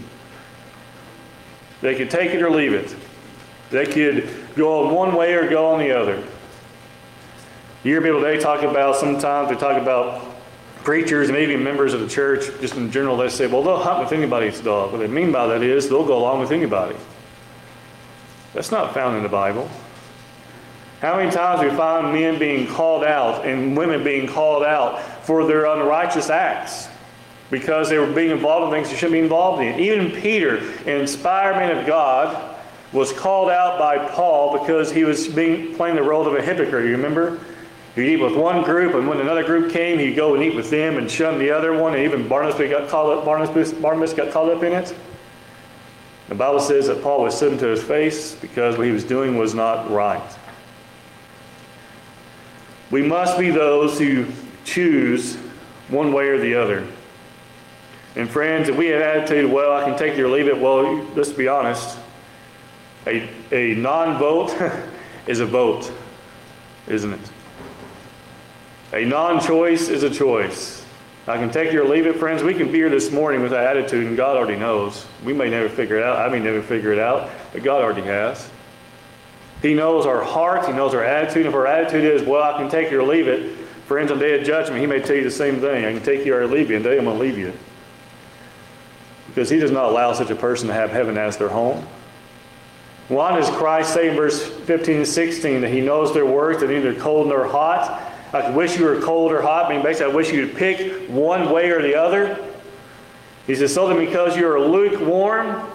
They 1.81 1.95
could 1.95 2.11
take 2.11 2.33
it 2.33 2.43
or 2.43 2.51
leave 2.51 2.75
it. 2.75 2.95
They 3.71 3.87
could 3.87 4.29
go 4.57 4.85
on 4.85 4.95
one 4.95 5.15
way 5.17 5.33
or 5.33 5.49
go 5.49 5.73
on 5.73 5.79
the 5.79 5.99
other. 5.99 6.17
You 7.83 7.93
hear 7.93 8.03
people 8.03 8.21
today 8.21 8.39
talk 8.39 8.63
about, 8.63 8.97
sometimes 8.97 9.49
they 9.49 9.57
talk 9.57 9.81
about 9.81 10.37
preachers 10.85 11.31
and 11.31 11.39
even 11.39 11.65
members 11.65 11.95
of 11.95 12.01
the 12.01 12.09
church, 12.09 12.45
just 12.61 12.77
in 12.77 12.91
general, 12.91 13.17
they 13.17 13.31
say, 13.31 13.47
well, 13.47 13.63
they'll 13.63 13.79
hunt 13.79 14.01
with 14.01 14.13
anybody's 14.13 14.61
dog. 14.61 14.93
What 14.93 14.99
they 14.99 15.09
mean 15.09 15.33
by 15.33 15.47
that 15.47 15.63
is 15.63 15.89
they'll 15.89 16.07
go 16.07 16.19
along 16.19 16.41
with 16.41 16.53
anybody. 16.53 16.97
That's 18.55 18.71
not 18.71 18.95
found 18.95 19.17
in 19.17 19.23
the 19.23 19.29
Bible. 19.29 19.69
How 21.01 21.17
many 21.17 21.31
times 21.31 21.61
do 21.61 21.69
we 21.69 21.77
find 21.77 22.15
men 22.15 22.39
being 22.39 22.67
called 22.67 23.05
out 23.05 23.45
and 23.45 23.77
women 23.77 24.03
being 24.03 24.27
called 24.27 24.63
out 24.63 25.03
for 25.27 25.47
their 25.47 25.67
unrighteous 25.67 26.31
acts 26.31 26.89
because 27.51 27.91
they 27.91 27.99
were 27.99 28.11
being 28.11 28.31
involved 28.31 28.73
in 28.73 28.79
things 28.79 28.91
they 28.91 28.97
shouldn't 28.97 29.13
be 29.13 29.19
involved 29.19 29.63
in? 29.63 29.79
Even 29.79 30.11
Peter, 30.13 30.59
an 30.59 31.01
inspired 31.01 31.57
man 31.57 31.77
of 31.77 31.87
God, 31.87 32.57
was 32.93 33.13
called 33.13 33.51
out 33.51 33.79
by 33.79 33.99
Paul 33.99 34.59
because 34.59 34.91
he 34.93 35.05
was 35.05 35.27
being 35.27 35.75
playing 35.75 35.97
the 35.97 36.03
role 36.03 36.27
of 36.27 36.35
a 36.35 36.41
hypocrite. 36.41 36.87
You 36.87 36.93
remember? 36.93 37.41
He'd 37.97 38.15
eat 38.15 38.21
with 38.21 38.37
one 38.37 38.63
group, 38.63 38.95
and 38.95 39.07
when 39.07 39.21
another 39.21 39.45
group 39.45 39.73
came, 39.73 39.99
he'd 39.99 40.15
go 40.15 40.35
and 40.35 40.43
eat 40.43 40.55
with 40.55 40.71
them 40.71 40.97
and 40.97 41.11
shun 41.11 41.39
the 41.39 41.51
other 41.51 41.77
one. 41.77 41.95
And 41.95 42.03
even 42.05 42.29
Barnabas 42.29 42.59
got 42.71 42.89
caught 42.89 43.19
up, 43.19 43.25
Barnabas, 43.25 43.73
Barnabas 43.73 44.15
got 44.15 44.33
caught 44.33 44.49
up 44.49 44.63
in 44.63 44.73
it. 44.73 44.95
The 46.29 46.35
Bible 46.35 46.61
says 46.61 46.87
that 46.87 47.03
Paul 47.03 47.23
was 47.23 47.39
sitting 47.39 47.59
to 47.59 47.67
his 47.67 47.83
face 47.83 48.35
because 48.35 48.79
what 48.79 48.87
he 48.87 48.93
was 48.93 49.05
doing 49.05 49.37
was 49.37 49.55
not 49.55 49.91
right. 49.91 50.23
We 52.91 53.03
must 53.03 53.39
be 53.39 53.51
those 53.51 53.99
who 53.99 54.27
choose 54.65 55.37
one 55.89 56.13
way 56.13 56.29
or 56.29 56.39
the 56.39 56.55
other. 56.55 56.87
And 58.17 58.31
friends, 58.31 58.69
if 58.69 58.77
we 58.77 58.87
have 58.87 59.03
attitude, 59.03 59.51
well, 59.51 59.73
I 59.73 59.85
can 59.85 59.99
take 59.99 60.15
it 60.15 60.23
or 60.23 60.29
leave 60.29 60.49
it, 60.49 60.59
well, 60.59 61.03
let's 61.15 61.33
be 61.33 61.49
honest. 61.49 61.99
A, 63.07 63.29
a 63.51 63.75
non 63.75 64.19
vote 64.19 64.57
is 65.27 65.41
a 65.41 65.47
vote, 65.47 65.93
isn't 66.87 67.13
it? 67.13 67.31
A 68.93 69.05
non 69.05 69.41
choice 69.41 69.89
is 69.89 70.05
a 70.05 70.11
choice. 70.11 70.84
I 71.27 71.39
can 71.39 71.51
take 71.51 71.73
it 71.73 71.77
or 71.77 71.89
leave 71.89 72.07
it, 72.07 72.17
friends. 72.17 72.43
We 72.43 72.53
can 72.53 72.71
be 72.71 72.79
here 72.79 72.91
this 72.91 73.11
morning 73.11 73.41
with 73.41 73.53
that 73.53 73.77
attitude, 73.77 74.07
and 74.07 74.17
God 74.17 74.37
already 74.37 74.59
knows. 74.59 75.07
We 75.25 75.33
may 75.33 75.49
never 75.49 75.71
figure 75.71 75.97
it 75.97 76.05
out. 76.05 76.19
I 76.19 76.29
may 76.29 76.39
never 76.39 76.61
figure 76.61 76.93
it 76.93 76.99
out, 76.99 77.31
but 77.53 77.63
God 77.63 77.83
already 77.83 78.03
has. 78.03 78.51
He 79.63 79.73
knows 79.73 80.05
our 80.05 80.23
hearts. 80.23 80.67
He 80.67 80.75
knows 80.75 80.93
our 80.93 81.03
attitude. 81.03 81.47
If 81.47 81.55
our 81.55 81.67
attitude 81.67 82.05
is, 82.05 82.23
well, 82.23 82.43
I 82.43 82.59
can 82.59 82.69
take 82.69 82.93
it 82.93 82.97
or 82.97 83.03
leave 83.03 83.27
it, 83.27 83.57
friends, 83.87 84.11
on 84.11 84.19
day 84.19 84.39
of 84.39 84.47
judgment, 84.47 84.83
He 84.83 84.87
may 84.87 85.01
tell 85.01 85.17
you 85.17 85.25
the 85.25 85.31
same 85.31 85.61
thing. 85.61 85.87
I 85.87 85.93
can 85.95 86.03
take 86.03 86.27
you 86.27 86.37
or 86.37 86.47
leave 86.47 86.69
you, 86.69 86.77
and 86.77 86.85
today 86.85 86.99
I'm 86.99 87.05
going 87.05 87.17
to 87.17 87.23
leave 87.23 87.39
you. 87.39 87.55
Because 89.29 89.49
He 89.49 89.59
does 89.59 89.71
not 89.71 89.87
allow 89.87 90.13
such 90.13 90.29
a 90.29 90.37
person 90.37 90.69
to 90.69 90.75
have 90.75 90.91
heaven 90.91 91.17
as 91.17 91.39
their 91.39 91.49
home. 91.49 91.87
Why 93.09 93.35
does 93.35 93.49
Christ 93.49 93.95
say 93.95 94.11
in 94.11 94.17
verse 94.17 94.47
15 94.47 94.97
and 94.97 95.09
16 95.09 95.63
that 95.63 95.71
He 95.71 95.81
knows 95.81 96.13
their 96.13 96.27
works, 96.27 96.61
that 96.61 96.69
neither 96.69 96.95
cold 96.95 97.29
nor 97.29 97.47
hot? 97.47 98.14
I 98.35 98.51
wish 98.51 98.77
you 98.77 98.85
were 98.85 99.01
cold 99.01 99.33
or 99.33 99.41
hot. 99.41 99.67
I 99.67 99.75
mean, 99.75 99.83
basically, 99.83 100.13
I 100.13 100.15
wish 100.15 100.33
you'd 100.33 100.57
pick 100.57 101.09
one 101.09 101.51
way 101.51 101.71
or 101.71 101.81
the 101.81 101.95
other. 101.95 102.45
He 103.47 103.55
says, 103.55 103.73
so 103.73 103.95
because 103.97 104.37
you 104.37 104.49
are 104.49 104.59
lukewarm, 104.59 105.71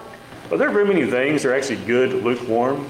well, 0.50 0.58
there 0.58 0.68
are 0.68 0.72
very 0.72 0.86
many 0.86 1.06
things 1.06 1.44
that 1.44 1.50
are 1.50 1.56
actually 1.56 1.78
good 1.86 2.24
lukewarm. 2.24 2.90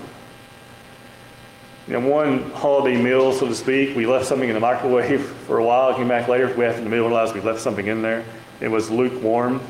You 1.88 1.99
know, 1.99 2.08
one 2.08 2.51
holiday 2.51 3.01
meal, 3.01 3.34
so 3.34 3.47
to 3.47 3.55
speak, 3.55 3.95
we 3.95 4.05
left 4.05 4.25
something 4.25 4.47
in 4.47 4.55
the 4.55 4.62
microwave 4.62 5.25
for 5.47 5.58
a 5.58 5.63
while, 5.63 5.93
came 5.93 6.08
back 6.08 6.27
later, 6.27 6.53
we 6.55 6.65
after 6.65 6.82
the 6.82 6.89
meal 6.89 7.08
we 7.08 7.41
left 7.41 7.60
something 7.60 7.88
in 7.88 8.01
there. 8.01 8.25
It 8.62 8.69
was 8.69 8.89
lukewarm. 8.89 9.62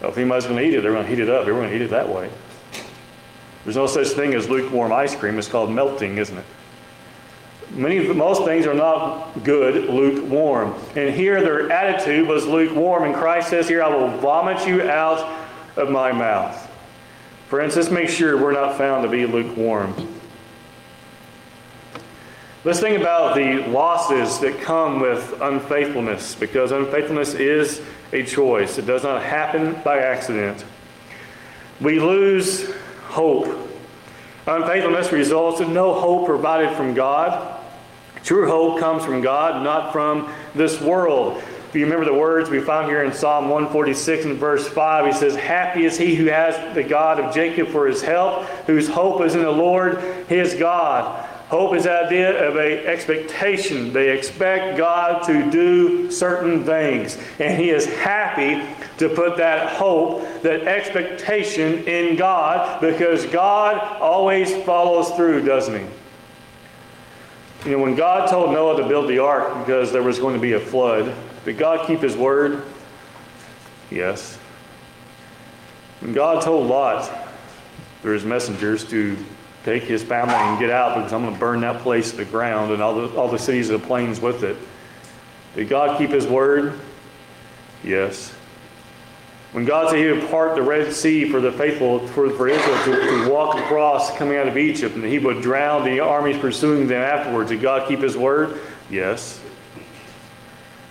Well, 0.00 0.10
if 0.10 0.18
anybody's 0.18 0.44
going 0.44 0.58
to 0.58 0.64
eat 0.64 0.74
it, 0.74 0.82
they're 0.82 0.92
going 0.92 1.04
to 1.04 1.10
heat 1.10 1.20
it 1.20 1.30
up. 1.30 1.44
They're 1.44 1.54
going 1.54 1.70
to 1.70 1.74
eat 1.74 1.82
it 1.82 1.90
that 1.90 2.08
way. 2.08 2.30
There's 3.64 3.76
no 3.76 3.86
such 3.86 4.08
thing 4.08 4.34
as 4.34 4.48
lukewarm 4.48 4.92
ice 4.92 5.16
cream. 5.16 5.38
It's 5.38 5.48
called 5.48 5.70
melting, 5.70 6.18
isn't 6.18 6.36
it? 6.36 6.44
Many, 7.70 8.06
most 8.08 8.44
things 8.44 8.66
are 8.66 8.74
not 8.74 9.42
good, 9.42 9.88
lukewarm. 9.90 10.74
And 10.96 11.14
here 11.14 11.40
their 11.40 11.70
attitude 11.70 12.28
was 12.28 12.46
lukewarm. 12.46 13.04
And 13.04 13.14
Christ 13.14 13.50
says 13.50 13.68
here, 13.68 13.82
I 13.82 13.88
will 13.88 14.08
vomit 14.18 14.66
you 14.66 14.82
out 14.82 15.46
of 15.76 15.90
my 15.90 16.12
mouth. 16.12 16.70
Friends, 17.48 17.76
let's 17.76 17.90
make 17.90 18.08
sure 18.08 18.36
we're 18.40 18.52
not 18.52 18.78
found 18.78 19.02
to 19.04 19.08
be 19.08 19.26
lukewarm. 19.26 19.94
Let's 22.64 22.80
think 22.80 22.98
about 22.98 23.34
the 23.34 23.58
losses 23.68 24.38
that 24.38 24.60
come 24.62 25.00
with 25.00 25.38
unfaithfulness, 25.42 26.34
because 26.34 26.72
unfaithfulness 26.72 27.34
is 27.34 27.82
a 28.12 28.24
choice. 28.24 28.78
It 28.78 28.86
does 28.86 29.02
not 29.02 29.22
happen 29.22 29.80
by 29.84 29.98
accident. 29.98 30.64
We 31.80 32.00
lose 32.00 32.72
hope. 33.08 33.46
Unfaithfulness 34.46 35.12
results 35.12 35.60
in 35.60 35.74
no 35.74 35.92
hope 35.92 36.26
provided 36.26 36.74
from 36.74 36.94
God. 36.94 37.53
True 38.24 38.48
hope 38.48 38.80
comes 38.80 39.04
from 39.04 39.20
God, 39.20 39.62
not 39.62 39.92
from 39.92 40.32
this 40.54 40.80
world. 40.80 41.42
If 41.68 41.74
you 41.74 41.84
remember 41.84 42.06
the 42.06 42.14
words 42.14 42.48
we 42.48 42.60
found 42.60 42.88
here 42.88 43.02
in 43.02 43.12
Psalm 43.12 43.50
146 43.50 44.24
and 44.24 44.38
verse 44.38 44.66
5, 44.66 45.06
he 45.06 45.12
says, 45.12 45.34
Happy 45.34 45.84
is 45.84 45.98
he 45.98 46.14
who 46.14 46.26
has 46.26 46.74
the 46.74 46.82
God 46.82 47.20
of 47.20 47.34
Jacob 47.34 47.68
for 47.68 47.86
his 47.86 48.00
help, 48.00 48.44
whose 48.66 48.88
hope 48.88 49.20
is 49.22 49.34
in 49.34 49.42
the 49.42 49.50
Lord 49.50 49.98
his 50.28 50.54
God. 50.54 51.28
Hope 51.48 51.74
is 51.74 51.82
the 51.82 52.06
idea 52.06 52.48
of 52.48 52.56
a 52.56 52.86
expectation. 52.86 53.92
They 53.92 54.16
expect 54.16 54.78
God 54.78 55.24
to 55.26 55.50
do 55.50 56.10
certain 56.10 56.64
things. 56.64 57.18
And 57.38 57.60
he 57.60 57.70
is 57.70 57.84
happy 57.84 58.64
to 58.98 59.08
put 59.10 59.36
that 59.36 59.76
hope, 59.76 60.22
that 60.42 60.62
expectation 60.62 61.84
in 61.84 62.16
God, 62.16 62.80
because 62.80 63.26
God 63.26 64.00
always 64.00 64.54
follows 64.64 65.10
through, 65.10 65.44
doesn't 65.44 65.78
he? 65.78 65.86
You 67.64 67.70
know, 67.70 67.78
when 67.78 67.94
God 67.94 68.28
told 68.28 68.52
Noah 68.52 68.82
to 68.82 68.86
build 68.86 69.08
the 69.08 69.20
ark 69.20 69.58
because 69.64 69.90
there 69.90 70.02
was 70.02 70.18
going 70.18 70.34
to 70.34 70.40
be 70.40 70.52
a 70.52 70.60
flood, 70.60 71.14
did 71.46 71.56
God 71.56 71.86
keep 71.86 72.00
his 72.00 72.14
word? 72.14 72.62
Yes. 73.90 74.36
When 76.00 76.12
God 76.12 76.42
told 76.42 76.66
Lot, 76.66 77.10
through 78.02 78.14
his 78.14 78.24
messengers, 78.24 78.84
to 78.90 79.16
take 79.64 79.84
his 79.84 80.02
family 80.02 80.34
and 80.34 80.58
get 80.58 80.68
out 80.68 80.96
because 80.96 81.14
I'm 81.14 81.22
going 81.22 81.32
to 81.32 81.40
burn 81.40 81.62
that 81.62 81.80
place 81.80 82.10
to 82.10 82.18
the 82.18 82.26
ground 82.26 82.70
and 82.70 82.82
all 82.82 82.94
the, 82.94 83.16
all 83.16 83.28
the 83.28 83.38
cities 83.38 83.70
of 83.70 83.80
the 83.80 83.86
plains 83.86 84.20
with 84.20 84.42
it. 84.42 84.58
Did 85.54 85.70
God 85.70 85.96
keep 85.96 86.10
his 86.10 86.26
word? 86.26 86.78
Yes. 87.82 88.34
When 89.54 89.64
God 89.64 89.88
said 89.88 90.00
he 90.00 90.06
would 90.06 90.28
part 90.30 90.56
the 90.56 90.62
Red 90.62 90.92
Sea 90.92 91.30
for 91.30 91.40
the 91.40 91.52
faithful, 91.52 92.08
for, 92.08 92.28
for 92.30 92.48
Israel 92.48 92.84
to, 92.86 93.24
to 93.24 93.30
walk 93.30 93.56
across 93.56 94.12
coming 94.16 94.36
out 94.36 94.48
of 94.48 94.58
Egypt, 94.58 94.96
and 94.96 95.04
he 95.04 95.20
would 95.20 95.42
drown 95.42 95.84
the 95.84 96.00
armies 96.00 96.36
pursuing 96.38 96.88
them 96.88 97.00
afterwards, 97.00 97.50
did 97.50 97.60
God 97.60 97.86
keep 97.86 98.00
his 98.00 98.16
word? 98.16 98.60
Yes. 98.90 99.40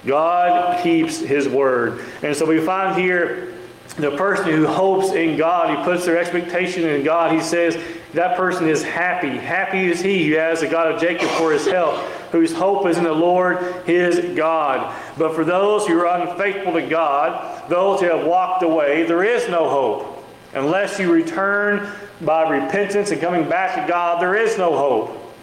God 0.06 0.82
keeps 0.82 1.20
his 1.20 1.46
word. 1.50 2.06
And 2.22 2.34
so 2.34 2.46
we 2.46 2.62
find 2.62 2.98
here 2.98 3.54
the 3.98 4.16
person 4.16 4.46
who 4.46 4.66
hopes 4.66 5.12
in 5.12 5.36
God, 5.36 5.78
he 5.78 5.84
puts 5.84 6.06
their 6.06 6.18
expectation 6.18 6.88
in 6.88 7.04
God, 7.04 7.34
he 7.34 7.42
says, 7.42 7.78
that 8.14 8.38
person 8.38 8.70
is 8.70 8.82
happy. 8.82 9.28
Happy 9.28 9.88
is 9.88 10.00
he 10.00 10.30
who 10.30 10.38
has 10.38 10.62
the 10.62 10.68
God 10.68 10.90
of 10.90 11.02
Jacob 11.02 11.28
for 11.32 11.52
his 11.52 11.68
help, 11.68 11.96
whose 12.34 12.52
hope 12.52 12.88
is 12.88 12.98
in 12.98 13.04
the 13.04 13.14
Lord 13.14 13.60
his 13.86 14.36
God. 14.36 15.00
But 15.20 15.36
for 15.36 15.46
those 15.46 15.86
who 15.86 16.00
are 16.00 16.20
unfaithful 16.20 16.74
to 16.74 16.82
God, 16.82 17.70
those 17.70 18.02
who 18.02 18.08
have 18.08 18.26
walked 18.26 18.64
away, 18.64 19.04
there 19.04 19.24
is 19.24 19.48
no 19.50 19.70
hope. 19.70 20.26
Unless 20.56 21.00
you 21.00 21.12
return 21.12 21.88
by 22.22 22.50
repentance 22.50 23.12
and 23.12 23.22
coming 23.22 23.48
back 23.48 23.80
to 23.80 23.88
God, 23.88 24.20
there 24.20 24.36
is 24.36 24.58
no 24.58 24.76
hope. 24.76 25.36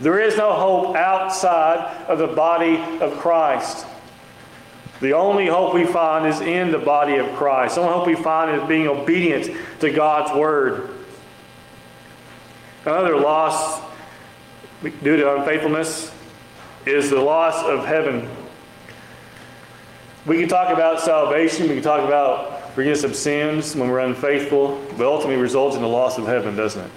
There 0.00 0.18
is 0.18 0.36
no 0.36 0.54
hope 0.54 0.96
outside 0.96 2.06
of 2.08 2.18
the 2.18 2.26
body 2.26 2.78
of 3.00 3.16
Christ. 3.18 3.86
The 5.00 5.12
only 5.12 5.46
hope 5.46 5.72
we 5.72 5.84
find 5.84 6.26
is 6.26 6.40
in 6.40 6.72
the 6.72 6.78
body 6.78 7.18
of 7.18 7.32
Christ. 7.36 7.76
The 7.76 7.82
only 7.82 7.94
hope 7.94 8.06
we 8.08 8.16
find 8.16 8.60
is 8.60 8.66
being 8.66 8.88
obedient 8.88 9.56
to 9.78 9.92
God's 9.92 10.36
word. 10.36 10.90
Another 12.84 13.16
loss 13.16 13.87
due 14.82 15.16
to 15.16 15.36
unfaithfulness 15.36 16.12
is 16.86 17.10
the 17.10 17.20
loss 17.20 17.64
of 17.64 17.84
heaven. 17.84 18.28
We 20.26 20.38
can 20.38 20.48
talk 20.48 20.72
about 20.72 21.00
salvation, 21.00 21.68
we 21.68 21.74
can 21.74 21.82
talk 21.82 22.06
about 22.06 22.72
forgiveness 22.74 23.04
of 23.04 23.16
sins 23.16 23.74
when 23.74 23.88
we're 23.88 24.00
unfaithful, 24.00 24.84
but 24.96 25.06
ultimately 25.06 25.40
results 25.40 25.74
in 25.74 25.82
the 25.82 25.88
loss 25.88 26.18
of 26.18 26.26
heaven, 26.26 26.54
doesn't 26.54 26.84
it? 26.84 26.90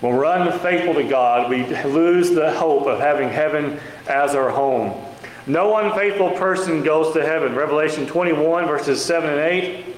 When 0.00 0.14
we're 0.14 0.24
unfaithful 0.24 0.94
to 0.94 1.04
God, 1.04 1.48
we 1.48 1.64
lose 1.84 2.30
the 2.30 2.52
hope 2.52 2.86
of 2.86 3.00
having 3.00 3.30
heaven 3.30 3.80
as 4.06 4.34
our 4.34 4.50
home. 4.50 5.02
No 5.46 5.76
unfaithful 5.78 6.32
person 6.32 6.82
goes 6.82 7.14
to 7.14 7.24
heaven. 7.24 7.54
Revelation 7.54 8.06
21, 8.06 8.66
verses 8.66 9.02
7 9.02 9.30
and 9.30 9.38
8. 9.38 9.95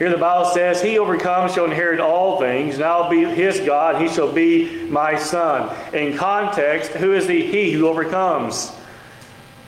Here 0.00 0.08
the 0.08 0.16
Bible 0.16 0.46
says, 0.46 0.80
He 0.80 0.98
overcomes 0.98 1.52
shall 1.52 1.66
inherit 1.66 2.00
all 2.00 2.40
things, 2.40 2.76
and 2.76 2.84
I'll 2.84 3.10
be 3.10 3.22
his 3.22 3.60
God, 3.60 4.00
he 4.00 4.08
shall 4.08 4.32
be 4.32 4.86
my 4.86 5.18
son. 5.18 5.76
In 5.94 6.16
context, 6.16 6.92
who 6.92 7.12
is 7.12 7.26
the 7.26 7.46
he 7.46 7.70
who 7.70 7.86
overcomes? 7.86 8.72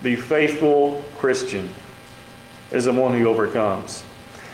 The 0.00 0.16
faithful 0.16 1.04
Christian 1.18 1.68
is 2.70 2.86
the 2.86 2.94
one 2.94 3.12
who 3.12 3.26
overcomes. 3.26 4.04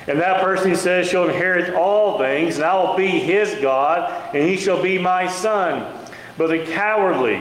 And 0.09 0.19
that 0.19 0.43
person, 0.43 0.75
says, 0.75 1.09
shall 1.09 1.29
inherit 1.29 1.73
all 1.73 2.19
things, 2.19 2.57
and 2.57 2.65
I 2.65 2.75
will 2.75 2.97
be 2.97 3.07
his 3.07 3.55
God, 3.63 4.35
and 4.35 4.49
he 4.49 4.57
shall 4.57 4.83
be 4.83 4.99
my 4.99 5.29
son. 5.29 5.95
But 6.37 6.49
the 6.49 6.67
cowardly, 6.73 7.41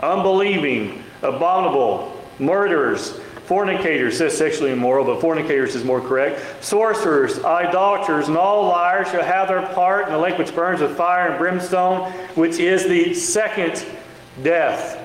unbelieving, 0.00 1.04
abominable, 1.22 2.20
murderers, 2.40 3.20
Fornicators, 3.46 4.16
says 4.16 4.36
sexually 4.36 4.72
immoral, 4.72 5.04
but 5.04 5.20
fornicators 5.20 5.74
is 5.74 5.84
more 5.84 6.00
correct. 6.00 6.64
Sorcerers, 6.64 7.44
idolaters, 7.44 8.28
and 8.28 8.38
all 8.38 8.68
liars 8.68 9.08
shall 9.10 9.22
have 9.22 9.48
their 9.48 9.66
part 9.74 10.06
in 10.06 10.12
the 10.12 10.18
lake 10.18 10.38
which 10.38 10.54
burns 10.54 10.80
with 10.80 10.96
fire 10.96 11.28
and 11.28 11.38
brimstone, 11.38 12.10
which 12.36 12.58
is 12.58 12.84
the 12.84 13.12
second 13.12 13.84
death. 14.42 14.98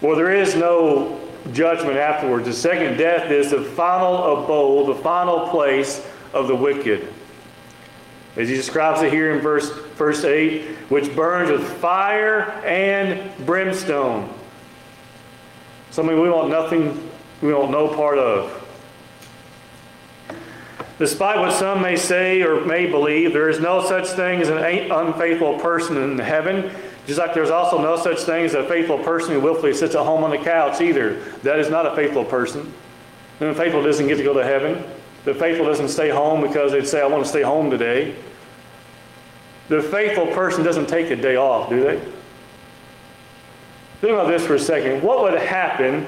Well, 0.00 0.16
there 0.16 0.34
is 0.34 0.56
no 0.56 1.20
judgment 1.52 1.96
afterwards. 1.96 2.46
The 2.46 2.52
second 2.52 2.96
death 2.96 3.30
is 3.30 3.52
the 3.52 3.62
final 3.62 4.42
abode, 4.42 4.88
the 4.88 5.00
final 5.00 5.48
place 5.48 6.04
of 6.32 6.48
the 6.48 6.56
wicked. 6.56 7.12
As 8.36 8.48
he 8.48 8.56
describes 8.56 9.00
it 9.02 9.12
here 9.12 9.32
in 9.32 9.40
verse, 9.40 9.70
verse 9.96 10.24
8, 10.24 10.64
which 10.88 11.14
burns 11.14 11.52
with 11.52 11.62
fire 11.78 12.50
and 12.64 13.30
brimstone. 13.46 14.28
Something 15.94 16.20
we 16.20 16.28
want 16.28 16.48
nothing, 16.48 17.08
we 17.40 17.54
want 17.54 17.70
no 17.70 17.86
part 17.86 18.18
of. 18.18 18.50
Despite 20.98 21.38
what 21.38 21.52
some 21.52 21.80
may 21.82 21.94
say 21.94 22.42
or 22.42 22.64
may 22.64 22.90
believe, 22.90 23.32
there 23.32 23.48
is 23.48 23.60
no 23.60 23.80
such 23.86 24.08
thing 24.08 24.40
as 24.40 24.48
an 24.48 24.58
unfaithful 24.90 25.60
person 25.60 25.96
in 25.98 26.18
heaven. 26.18 26.72
Just 27.06 27.20
like 27.20 27.32
there's 27.32 27.50
also 27.50 27.80
no 27.80 27.96
such 27.96 28.18
thing 28.22 28.44
as 28.44 28.54
a 28.54 28.66
faithful 28.66 28.98
person 29.04 29.34
who 29.34 29.40
willfully 29.40 29.72
sits 29.72 29.94
at 29.94 30.04
home 30.04 30.24
on 30.24 30.30
the 30.30 30.38
couch 30.38 30.80
either. 30.80 31.20
That 31.44 31.60
is 31.60 31.70
not 31.70 31.86
a 31.86 31.94
faithful 31.94 32.24
person. 32.24 32.74
The 33.38 33.54
faithful 33.54 33.80
doesn't 33.80 34.08
get 34.08 34.16
to 34.16 34.24
go 34.24 34.34
to 34.34 34.42
heaven. 34.42 34.82
The 35.24 35.34
faithful 35.34 35.64
doesn't 35.64 35.90
stay 35.90 36.10
home 36.10 36.40
because 36.40 36.72
they 36.72 36.84
say, 36.84 37.02
I 37.02 37.06
want 37.06 37.22
to 37.22 37.30
stay 37.30 37.42
home 37.42 37.70
today. 37.70 38.16
The 39.68 39.80
faithful 39.80 40.26
person 40.26 40.64
doesn't 40.64 40.88
take 40.88 41.12
a 41.12 41.16
day 41.16 41.36
off, 41.36 41.70
do 41.70 41.84
they? 41.84 42.02
Think 44.04 44.12
about 44.12 44.28
this 44.28 44.46
for 44.46 44.56
a 44.56 44.58
second. 44.58 45.02
What 45.02 45.22
would 45.22 45.40
happen, 45.40 46.06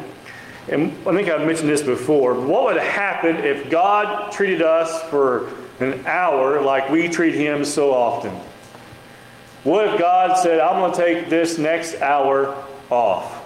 and 0.68 0.92
I 1.09 1.14
think 1.14 1.30
I've 1.30 1.46
mentioned 1.46 1.70
this 1.70 1.80
before, 1.80 2.35
what 2.35 2.64
would 2.64 2.76
happen 2.76 3.37
if 3.37 3.70
God 3.70 4.30
treated 4.30 4.61
us 4.61 5.02
for 5.04 5.50
an 5.80 6.04
hour 6.04 6.61
like 6.61 6.90
we 6.90 7.09
treat 7.09 7.35
Him 7.35 7.64
so 7.64 7.94
often? 7.94 8.32
What 9.64 9.88
if 9.88 9.98
God 9.98 10.37
said, 10.37 10.61
I'm 10.61 10.78
going 10.78 10.92
to 10.92 10.98
take 10.98 11.30
this 11.30 11.56
next 11.56 12.02
hour 12.02 12.62
off? 12.90 13.42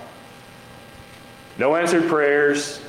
No 1.56 1.76
answered 1.76 2.08
prayers, 2.08 2.80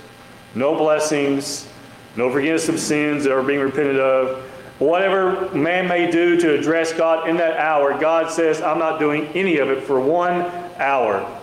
no 0.55 0.75
blessings, 0.75 1.69
no 2.15 2.31
forgiveness 2.31 2.69
of 2.69 2.79
sins 2.79 3.23
that 3.25 3.33
are 3.33 3.43
being 3.43 3.59
repented 3.59 3.99
of. 3.99 4.43
Whatever 4.79 5.53
man 5.53 5.87
may 5.87 6.09
do 6.09 6.39
to 6.39 6.57
address 6.57 6.91
God 6.91 7.29
in 7.29 7.37
that 7.37 7.57
hour, 7.57 7.95
God 7.99 8.31
says, 8.31 8.63
I'm 8.63 8.79
not 8.79 8.97
doing 8.97 9.27
any 9.35 9.57
of 9.57 9.69
it 9.69 9.83
for 9.83 9.99
one 9.99 10.41
hour 10.79 11.37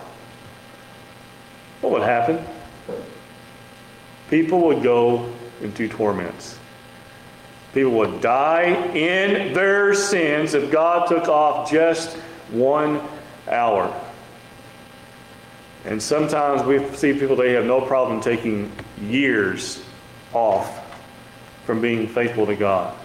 what 1.81 1.91
would 1.93 2.03
happen? 2.03 2.43
People 4.29 4.59
would 4.61 4.83
go 4.83 5.31
into 5.61 5.87
torments. 5.87 6.57
People 7.73 7.91
would 7.93 8.21
die 8.21 8.71
in 8.95 9.53
their 9.53 9.93
sins 9.93 10.53
if 10.53 10.71
God 10.71 11.07
took 11.07 11.27
off 11.27 11.71
just 11.71 12.17
one 12.49 13.01
hour. 13.47 13.93
And 15.85 16.01
sometimes 16.01 16.63
we 16.63 16.85
see 16.95 17.13
people, 17.13 17.35
they 17.35 17.53
have 17.53 17.65
no 17.65 17.81
problem 17.81 18.21
taking 18.21 18.71
years 19.01 19.83
off 20.33 20.85
from 21.65 21.81
being 21.81 22.07
faithful 22.07 22.45
to 22.47 22.55
God. 22.55 22.95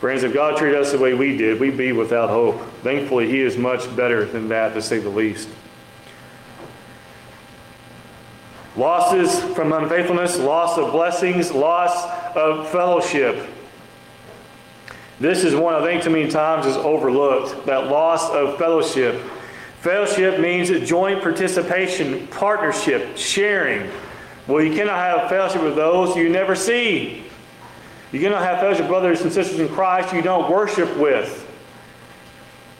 Friends, 0.00 0.22
if 0.22 0.32
God 0.32 0.56
treated 0.56 0.80
us 0.80 0.92
the 0.92 0.98
way 0.98 1.12
we 1.12 1.36
did, 1.36 1.60
we'd 1.60 1.76
be 1.76 1.92
without 1.92 2.30
hope. 2.30 2.58
Thankfully, 2.82 3.28
He 3.28 3.40
is 3.40 3.58
much 3.58 3.94
better 3.94 4.24
than 4.24 4.48
that, 4.48 4.72
to 4.72 4.80
say 4.80 4.98
the 4.98 5.10
least. 5.10 5.48
Losses 8.76 9.42
from 9.54 9.72
unfaithfulness, 9.72 10.38
loss 10.38 10.78
of 10.78 10.92
blessings, 10.92 11.50
loss 11.50 12.04
of 12.36 12.68
fellowship. 12.70 13.48
This 15.18 15.44
is 15.44 15.54
one 15.54 15.74
I 15.74 15.84
think 15.84 16.02
too 16.02 16.10
many 16.10 16.30
times 16.30 16.66
is 16.66 16.76
overlooked 16.76 17.66
that 17.66 17.88
loss 17.88 18.30
of 18.30 18.56
fellowship. 18.58 19.20
Fellowship 19.80 20.40
means 20.40 20.70
joint 20.88 21.22
participation, 21.22 22.26
partnership, 22.28 23.16
sharing. 23.16 23.90
Well, 24.46 24.62
you 24.62 24.74
cannot 24.74 24.96
have 24.96 25.28
fellowship 25.28 25.62
with 25.62 25.76
those 25.76 26.16
you 26.16 26.28
never 26.28 26.54
see. 26.54 27.24
You 28.12 28.20
cannot 28.20 28.42
have 28.42 28.60
fellowship 28.60 28.86
brothers 28.86 29.22
and 29.22 29.32
sisters 29.32 29.58
in 29.58 29.68
Christ 29.68 30.14
you 30.14 30.22
don't 30.22 30.50
worship 30.50 30.96
with. 30.96 31.49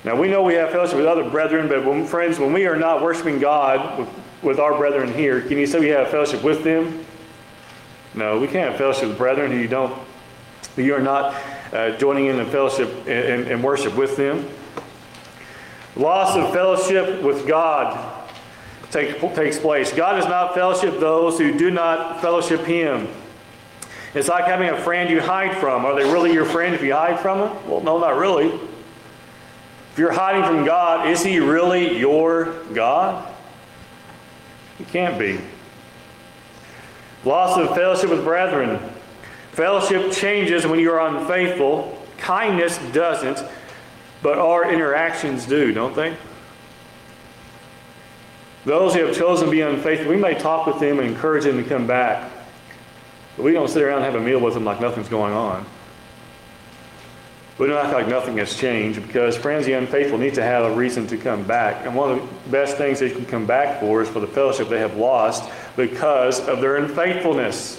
Now 0.04 0.16
we 0.16 0.28
know 0.28 0.42
we 0.42 0.54
have 0.54 0.70
fellowship 0.70 0.96
with 0.96 1.06
other 1.06 1.28
brethren, 1.28 1.68
but 1.68 1.84
when, 1.84 2.06
friends, 2.06 2.38
when 2.38 2.52
we 2.52 2.66
are 2.66 2.76
not 2.76 3.02
worshiping 3.02 3.38
God 3.38 3.98
with, 3.98 4.08
with 4.42 4.58
our 4.58 4.76
brethren 4.76 5.12
here, 5.12 5.42
can 5.42 5.58
you 5.58 5.66
say 5.66 5.78
we 5.78 5.88
have 5.88 6.08
fellowship 6.08 6.42
with 6.42 6.64
them? 6.64 7.04
No, 8.14 8.38
we 8.38 8.46
can't 8.46 8.70
have 8.70 8.78
fellowship 8.78 9.08
with 9.08 9.18
brethren 9.18 9.52
who 9.52 9.58
you 9.58 9.68
don't, 9.68 9.92
who 10.74 10.82
you 10.82 10.94
are 10.94 11.02
not 11.02 11.34
uh, 11.72 11.96
joining 11.98 12.26
in 12.26 12.36
the 12.36 12.46
fellowship 12.46 12.88
and, 13.06 13.46
and 13.46 13.62
worship 13.62 13.94
with 13.94 14.16
them. 14.16 14.48
Loss 15.96 16.36
of 16.36 16.52
fellowship 16.52 17.22
with 17.22 17.46
God 17.46 18.20
take, 18.90 19.20
takes 19.34 19.58
place. 19.58 19.92
God 19.92 20.16
does 20.16 20.26
not 20.26 20.54
fellowship 20.54 20.98
those 20.98 21.38
who 21.38 21.56
do 21.56 21.70
not 21.70 22.20
fellowship 22.20 22.62
Him. 22.62 23.08
It's 24.14 24.28
like 24.28 24.44
having 24.46 24.68
a 24.70 24.80
friend 24.80 25.08
you 25.08 25.20
hide 25.20 25.56
from. 25.58 25.84
Are 25.84 25.94
they 25.94 26.10
really 26.10 26.32
your 26.32 26.44
friend 26.44 26.74
if 26.74 26.82
you 26.82 26.94
hide 26.94 27.20
from 27.20 27.38
them? 27.38 27.68
Well, 27.68 27.80
no, 27.80 27.98
not 27.98 28.16
really. 28.16 28.58
You're 30.00 30.12
hiding 30.12 30.44
from 30.44 30.64
God, 30.64 31.08
is 31.08 31.22
He 31.22 31.40
really 31.40 31.98
your 31.98 32.54
God? 32.72 33.30
He 34.78 34.84
can't 34.84 35.18
be. 35.18 35.38
Loss 37.26 37.58
of 37.58 37.76
fellowship 37.76 38.08
with 38.08 38.24
brethren. 38.24 38.80
Fellowship 39.52 40.10
changes 40.10 40.66
when 40.66 40.80
you 40.80 40.90
are 40.90 41.06
unfaithful. 41.06 42.02
Kindness 42.16 42.78
doesn't, 42.94 43.46
but 44.22 44.38
our 44.38 44.72
interactions 44.72 45.44
do, 45.44 45.70
don't 45.70 45.94
they? 45.94 46.16
Those 48.64 48.94
who 48.94 49.04
have 49.04 49.14
chosen 49.14 49.48
to 49.48 49.50
be 49.50 49.60
unfaithful, 49.60 50.08
we 50.08 50.16
may 50.16 50.32
talk 50.32 50.66
with 50.66 50.80
them 50.80 50.98
and 50.98 51.08
encourage 51.08 51.44
them 51.44 51.62
to 51.62 51.68
come 51.68 51.86
back. 51.86 52.32
But 53.36 53.42
we 53.42 53.52
don't 53.52 53.68
sit 53.68 53.82
around 53.82 53.96
and 54.02 54.06
have 54.06 54.14
a 54.14 54.24
meal 54.24 54.40
with 54.40 54.54
them 54.54 54.64
like 54.64 54.80
nothing's 54.80 55.10
going 55.10 55.34
on. 55.34 55.66
We 57.60 57.66
don't 57.66 57.76
act 57.76 57.92
like 57.92 58.08
nothing 58.08 58.38
has 58.38 58.56
changed 58.56 59.06
because 59.06 59.36
friends, 59.36 59.66
the 59.66 59.74
unfaithful 59.74 60.16
need 60.16 60.32
to 60.32 60.42
have 60.42 60.64
a 60.64 60.74
reason 60.74 61.06
to 61.08 61.18
come 61.18 61.44
back. 61.44 61.84
And 61.84 61.94
one 61.94 62.10
of 62.10 62.18
the 62.18 62.50
best 62.50 62.78
things 62.78 63.00
they 63.00 63.10
can 63.10 63.26
come 63.26 63.44
back 63.44 63.80
for 63.80 64.00
is 64.00 64.08
for 64.08 64.18
the 64.18 64.26
fellowship 64.26 64.70
they 64.70 64.78
have 64.78 64.96
lost 64.96 65.50
because 65.76 66.40
of 66.48 66.62
their 66.62 66.78
unfaithfulness. 66.78 67.78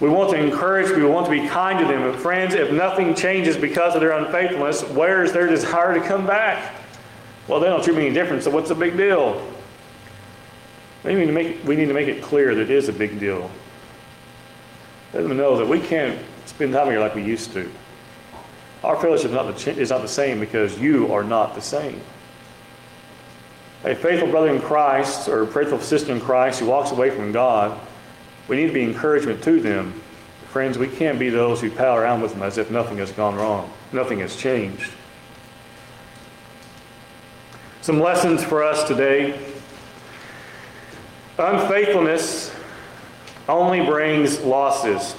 We 0.00 0.08
want 0.08 0.30
to 0.30 0.42
encourage, 0.42 0.90
we 0.96 1.04
want 1.04 1.26
to 1.26 1.32
be 1.32 1.46
kind 1.46 1.78
to 1.80 1.84
them. 1.84 2.10
But 2.10 2.18
friends, 2.18 2.54
if 2.54 2.72
nothing 2.72 3.14
changes 3.14 3.58
because 3.58 3.94
of 3.94 4.00
their 4.00 4.12
unfaithfulness, 4.12 4.82
where 4.84 5.22
is 5.22 5.34
their 5.34 5.46
desire 5.46 5.92
to 5.92 6.00
come 6.00 6.26
back? 6.26 6.74
Well, 7.46 7.60
they 7.60 7.66
don't 7.66 7.84
treat 7.84 7.98
me 7.98 8.06
any 8.06 8.14
different, 8.14 8.42
so 8.42 8.50
what's 8.52 8.70
the 8.70 8.74
big 8.74 8.96
deal? 8.96 9.46
We 11.04 11.14
need 11.14 11.26
to 11.26 11.32
make, 11.32 11.62
we 11.64 11.76
need 11.76 11.88
to 11.88 11.94
make 11.94 12.08
it 12.08 12.22
clear 12.22 12.54
that 12.54 12.62
it 12.62 12.70
is 12.70 12.88
a 12.88 12.92
big 12.94 13.20
deal. 13.20 13.50
Let 15.12 15.24
them 15.24 15.36
know 15.36 15.58
that 15.58 15.68
we 15.68 15.78
can't 15.78 16.18
spend 16.46 16.72
time 16.72 16.88
here 16.88 17.00
like 17.00 17.14
we 17.14 17.22
used 17.22 17.52
to. 17.52 17.70
Our 18.82 19.00
fellowship 19.00 19.26
is 19.26 19.32
not 19.32 19.56
the, 19.56 19.80
is 19.80 19.90
not 19.90 20.02
the 20.02 20.08
same 20.08 20.40
because 20.40 20.78
you 20.78 21.12
are 21.12 21.24
not 21.24 21.54
the 21.54 21.62
same. 21.62 22.00
A 23.84 23.94
faithful 23.94 24.28
brother 24.28 24.54
in 24.54 24.60
Christ 24.60 25.28
or 25.28 25.46
faithful 25.46 25.80
sister 25.80 26.12
in 26.12 26.20
Christ 26.20 26.60
who 26.60 26.66
walks 26.66 26.90
away 26.90 27.10
from 27.10 27.32
God, 27.32 27.78
we 28.48 28.56
need 28.56 28.66
to 28.68 28.72
be 28.72 28.82
encouragement 28.82 29.42
to 29.44 29.60
them. 29.60 30.02
Friends, 30.50 30.78
we 30.78 30.88
can't 30.88 31.18
be 31.18 31.30
those 31.30 31.60
who 31.60 31.70
pal 31.70 31.96
around 31.96 32.20
with 32.20 32.32
them 32.32 32.42
as 32.42 32.58
if 32.58 32.70
nothing 32.70 32.98
has 32.98 33.10
gone 33.12 33.34
wrong, 33.34 33.72
nothing 33.92 34.20
has 34.20 34.36
changed. 34.36 34.90
Some 37.80 38.00
lessons 38.00 38.42
for 38.42 38.62
us 38.62 38.88
today. 38.88 39.38
Unfaithfulness 41.36 42.54
only 43.48 43.84
brings 43.84 44.40
losses. 44.40 45.14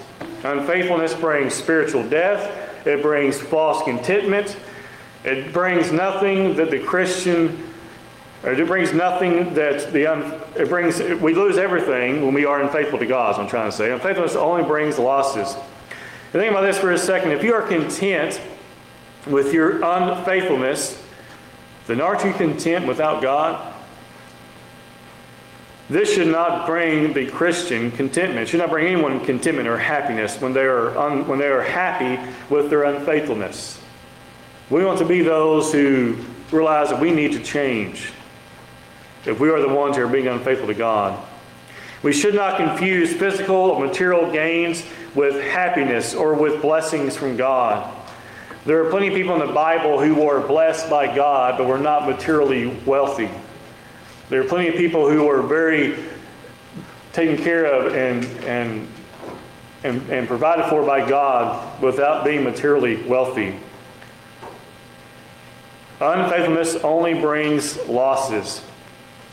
Unfaithfulness 0.46 1.16
brings 1.16 1.56
spiritual 1.56 2.08
death, 2.08 2.86
it 2.86 3.02
brings 3.02 3.40
false 3.40 3.84
contentment, 3.84 4.56
it 5.24 5.52
brings 5.52 5.92
nothing 5.92 6.56
that 6.56 6.70
the 6.70 6.80
Christian, 6.80 7.72
it 8.44 8.68
brings 8.68 8.94
nothing 8.94 9.56
that 9.56 9.92
the, 9.92 10.06
un, 10.06 10.40
it 10.56 10.70
brings, 10.70 11.00
we 11.00 11.34
lose 11.34 11.58
everything 11.58 12.24
when 12.24 12.36
we 12.36 12.46
are 12.46 12.62
unfaithful 12.62 13.00
to 13.00 13.08
God, 13.08 13.40
I'm 13.40 13.48
trying 13.48 13.72
to 13.72 13.76
say. 13.76 13.92
Unfaithfulness 13.92 14.36
only 14.36 14.64
brings 14.64 15.00
losses. 15.00 15.56
And 15.56 16.42
think 16.42 16.52
about 16.52 16.62
this 16.62 16.78
for 16.78 16.92
a 16.92 16.98
second. 16.98 17.32
If 17.32 17.44
you 17.44 17.56
are 17.56 17.64
content 17.64 18.40
with 19.26 19.52
your 19.52 19.84
unfaithfulness, 19.84 21.02
then 21.88 22.02
aren't 22.02 22.24
you 22.24 22.34
content 22.34 22.86
without 22.86 23.22
God? 23.22 23.75
This 25.88 26.14
should 26.14 26.28
not 26.28 26.66
bring 26.66 27.14
the 27.14 27.28
Christian 27.28 27.92
contentment. 27.92 28.42
It 28.42 28.50
should 28.50 28.60
not 28.60 28.72
bring 28.72 28.88
anyone 28.88 29.24
contentment 29.24 29.68
or 29.68 29.78
happiness 29.78 30.42
when 30.42 30.54
they 30.54 30.64
are, 30.64 30.98
un, 30.98 31.28
when 31.28 31.38
they 31.38 31.48
are 31.48 31.62
happy 31.62 32.20
with 32.50 32.72
their 32.72 32.84
unfaithfulness. 32.84 33.80
We 34.72 34.84
want 34.84 34.98
to 35.00 35.06
be 35.06 35.22
those 35.22 35.72
who 35.72 36.18
realize 36.52 36.90
that 36.90 37.00
we 37.00 37.12
need 37.12 37.34
to 37.34 37.44
change 37.44 38.12
if 39.26 39.40
we 39.40 39.50
are 39.50 39.62
the 39.62 39.70
ones 39.70 39.96
who 39.96 40.04
are 40.04 40.08
being 40.08 40.28
unfaithful 40.28 40.68
to 40.68 40.74
God. 40.74 41.24
We 42.02 42.14
should 42.14 42.34
not 42.34 42.58
confuse 42.58 43.14
physical 43.14 43.56
or 43.56 43.86
material 43.86 44.32
gains 44.32 44.84
with 45.14 45.42
happiness 45.42 46.16
or 46.16 46.34
with 46.34 46.62
blessings 46.62 47.16
from 47.16 47.38
God. 47.38 47.92
There 48.66 48.84
are 48.84 48.90
plenty 48.90 49.10
of 49.10 49.14
people 49.14 49.40
in 49.40 49.48
the 49.48 49.54
Bible 49.54 50.00
who 50.00 50.16
were 50.16 50.46
blessed 50.46 50.90
by 50.90 51.16
God 51.16 51.60
but 51.60 51.68
were 51.68 51.78
not 51.78 52.10
materially 52.10 52.68
wealthy. 52.86 53.30
There 54.30 54.42
are 54.42 54.46
plenty 54.46 54.70
of 54.70 54.76
people 54.76 55.10
who 55.10 55.30
are 55.30 55.42
very 55.44 55.96
taken 57.14 57.38
care 57.38 57.66
of 57.66 57.94
and, 57.94 58.26
and, 58.46 58.88
and, 59.84 60.10
and 60.10 60.28
provided 60.28 60.66
for 60.66 60.84
by 60.84 61.08
God 61.08 61.82
without 61.82 62.26
being 62.26 62.44
materially 62.44 63.04
wealthy. 63.04 63.56
Unfaithfulness 66.02 66.76
only 66.78 67.14
brings 67.14 67.78
losses, 67.88 68.60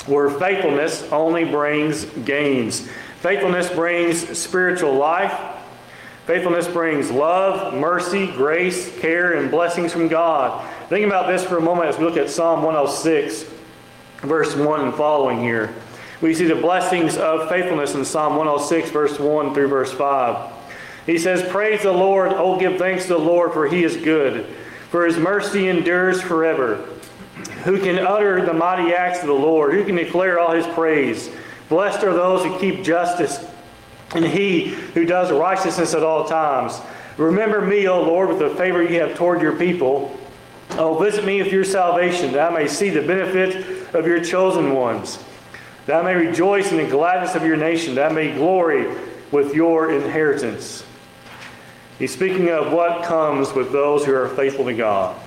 where 0.06 0.30
faithfulness 0.30 1.10
only 1.10 1.44
brings 1.44 2.04
gains. 2.04 2.88
Faithfulness 3.20 3.70
brings 3.70 4.38
spiritual 4.38 4.94
life. 4.94 5.32
Faithfulness 6.26 6.68
brings 6.68 7.10
love, 7.10 7.74
mercy, 7.74 8.28
grace, 8.28 8.96
care, 9.00 9.32
and 9.32 9.50
blessings 9.50 9.92
from 9.92 10.06
God. 10.06 10.64
Think 10.88 11.04
about 11.04 11.26
this 11.26 11.44
for 11.44 11.58
a 11.58 11.60
moment 11.60 11.88
as 11.88 11.98
we 11.98 12.04
look 12.04 12.16
at 12.16 12.30
Psalm 12.30 12.62
106 12.62 13.51
verse 14.22 14.54
1 14.54 14.80
and 14.80 14.94
following 14.94 15.40
here. 15.40 15.74
We 16.20 16.34
see 16.34 16.46
the 16.46 16.54
blessings 16.54 17.16
of 17.16 17.48
faithfulness 17.48 17.94
in 17.94 18.04
Psalm 18.04 18.36
106, 18.36 18.90
verse 18.90 19.18
1 19.18 19.54
through 19.54 19.68
verse 19.68 19.92
5. 19.92 20.52
He 21.04 21.18
says, 21.18 21.42
Praise 21.50 21.82
the 21.82 21.92
Lord, 21.92 22.32
oh, 22.32 22.58
give 22.58 22.78
thanks 22.78 23.04
to 23.04 23.14
the 23.14 23.18
Lord, 23.18 23.52
for 23.52 23.66
he 23.66 23.82
is 23.82 23.96
good, 23.96 24.46
for 24.90 25.04
his 25.04 25.16
mercy 25.16 25.68
endures 25.68 26.22
forever. 26.22 26.88
Who 27.64 27.80
can 27.80 27.98
utter 27.98 28.44
the 28.44 28.52
mighty 28.52 28.92
acts 28.94 29.20
of 29.20 29.26
the 29.26 29.32
Lord? 29.32 29.74
Who 29.74 29.84
can 29.84 29.96
declare 29.96 30.38
all 30.38 30.52
his 30.52 30.66
praise? 30.68 31.28
Blessed 31.68 32.04
are 32.04 32.12
those 32.12 32.44
who 32.44 32.58
keep 32.60 32.84
justice, 32.84 33.44
and 34.14 34.24
he 34.24 34.68
who 34.94 35.04
does 35.04 35.32
righteousness 35.32 35.94
at 35.94 36.04
all 36.04 36.28
times. 36.28 36.80
Remember 37.16 37.60
me, 37.60 37.88
O 37.88 38.00
Lord, 38.02 38.28
with 38.28 38.38
the 38.38 38.50
favor 38.50 38.82
you 38.82 39.00
have 39.00 39.16
toward 39.16 39.42
your 39.42 39.56
people. 39.56 40.16
Oh, 40.72 40.98
visit 40.98 41.24
me 41.24 41.42
with 41.42 41.52
your 41.52 41.64
salvation, 41.64 42.32
that 42.32 42.52
I 42.52 42.54
may 42.54 42.68
see 42.68 42.90
the 42.90 43.02
benefit 43.02 43.81
of 43.94 44.06
your 44.06 44.22
chosen 44.22 44.72
ones, 44.74 45.18
that 45.86 46.04
may 46.04 46.14
rejoice 46.14 46.70
in 46.70 46.78
the 46.78 46.86
gladness 46.86 47.34
of 47.34 47.44
your 47.44 47.56
nation, 47.56 47.94
that 47.96 48.12
may 48.12 48.32
glory 48.34 48.86
with 49.30 49.54
your 49.54 49.90
inheritance. 49.92 50.84
He's 51.98 52.12
speaking 52.12 52.48
of 52.48 52.72
what 52.72 53.04
comes 53.04 53.52
with 53.52 53.72
those 53.72 54.04
who 54.04 54.14
are 54.14 54.28
faithful 54.28 54.64
to 54.64 54.74
God. 54.74 55.20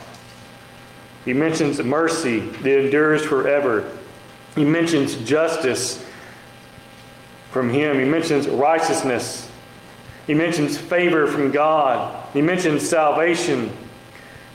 He 1.25 1.33
mentions 1.33 1.81
mercy 1.81 2.39
that 2.39 2.85
endures 2.85 3.25
forever. 3.25 3.89
He 4.55 4.63
mentions 4.63 5.15
justice 5.17 6.05
from 7.51 7.69
Him. 7.69 7.99
He 7.99 8.05
mentions 8.05 8.47
righteousness. 8.47 9.49
He 10.27 10.33
mentions 10.33 10.77
favor 10.77 11.27
from 11.27 11.51
God. 11.51 12.29
He 12.33 12.41
mentions 12.41 12.87
salvation. 12.87 13.71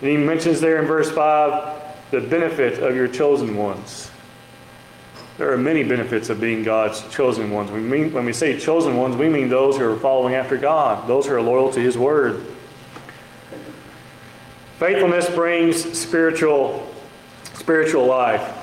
And 0.01 0.11
he 0.11 0.17
mentions 0.17 0.61
there 0.61 0.81
in 0.81 0.87
verse 0.87 1.11
5 1.11 1.80
the 2.11 2.21
benefit 2.21 2.83
of 2.83 2.95
your 2.95 3.09
chosen 3.09 3.57
ones. 3.57 4.11
There 5.39 5.53
are 5.53 5.57
many 5.57 5.85
benefits 5.85 6.29
of 6.29 6.41
being 6.41 6.63
God's 6.63 7.03
chosen 7.09 7.51
ones. 7.51 7.71
We 7.71 7.81
mean, 7.81 8.13
when 8.13 8.27
we 8.27 8.33
say 8.33 8.59
chosen 8.59 8.97
ones, 8.97 9.17
we 9.17 9.29
mean 9.29 9.49
those 9.49 9.79
who 9.79 9.91
are 9.91 9.97
following 9.97 10.35
after 10.35 10.57
God, 10.57 11.09
those 11.09 11.27
who 11.27 11.35
are 11.35 11.41
loyal 11.41 11.73
to 11.73 11.81
His 11.81 11.97
Word. 11.97 12.45
Faithfulness 14.79 15.31
brings 15.31 15.99
spiritual, 15.99 16.93
spiritual 17.55 18.07
life. 18.07 18.57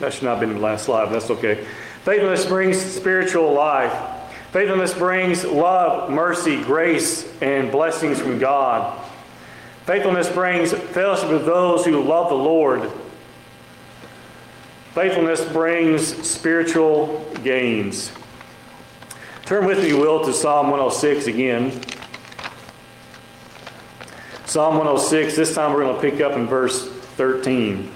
That 0.00 0.12
should 0.12 0.24
not 0.24 0.38
have 0.38 0.40
been 0.40 0.54
the 0.54 0.60
last 0.60 0.84
slide, 0.84 1.06
that's 1.06 1.30
okay. 1.30 1.66
Faithfulness 2.04 2.44
brings 2.44 2.78
spiritual 2.78 3.52
life. 3.52 3.92
Faithfulness 4.52 4.94
brings 4.94 5.44
love, 5.44 6.10
mercy, 6.10 6.62
grace, 6.62 7.26
and 7.40 7.70
blessings 7.70 8.20
from 8.20 8.38
God. 8.38 9.02
Faithfulness 9.86 10.28
brings 10.28 10.72
fellowship 10.72 11.30
with 11.30 11.46
those 11.46 11.84
who 11.84 12.02
love 12.02 12.28
the 12.28 12.34
Lord. 12.34 12.90
Faithfulness 14.94 15.44
brings 15.52 16.28
spiritual 16.28 17.24
gains. 17.44 18.10
Turn 19.44 19.64
with 19.64 19.84
me, 19.84 19.92
will, 19.92 20.24
to 20.24 20.32
Psalm 20.32 20.70
106 20.70 21.28
again. 21.28 21.80
Psalm 24.44 24.78
106, 24.78 25.36
this 25.36 25.54
time 25.54 25.72
we're 25.72 25.84
going 25.84 25.94
to 25.94 26.00
pick 26.00 26.20
up 26.20 26.32
in 26.32 26.48
verse 26.48 26.88
13. 26.88 27.88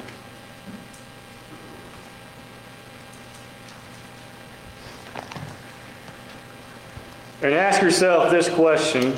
And 7.43 7.53
ask 7.53 7.83
yourself 7.83 8.31
this 8.31 8.49
question. 8.49 9.17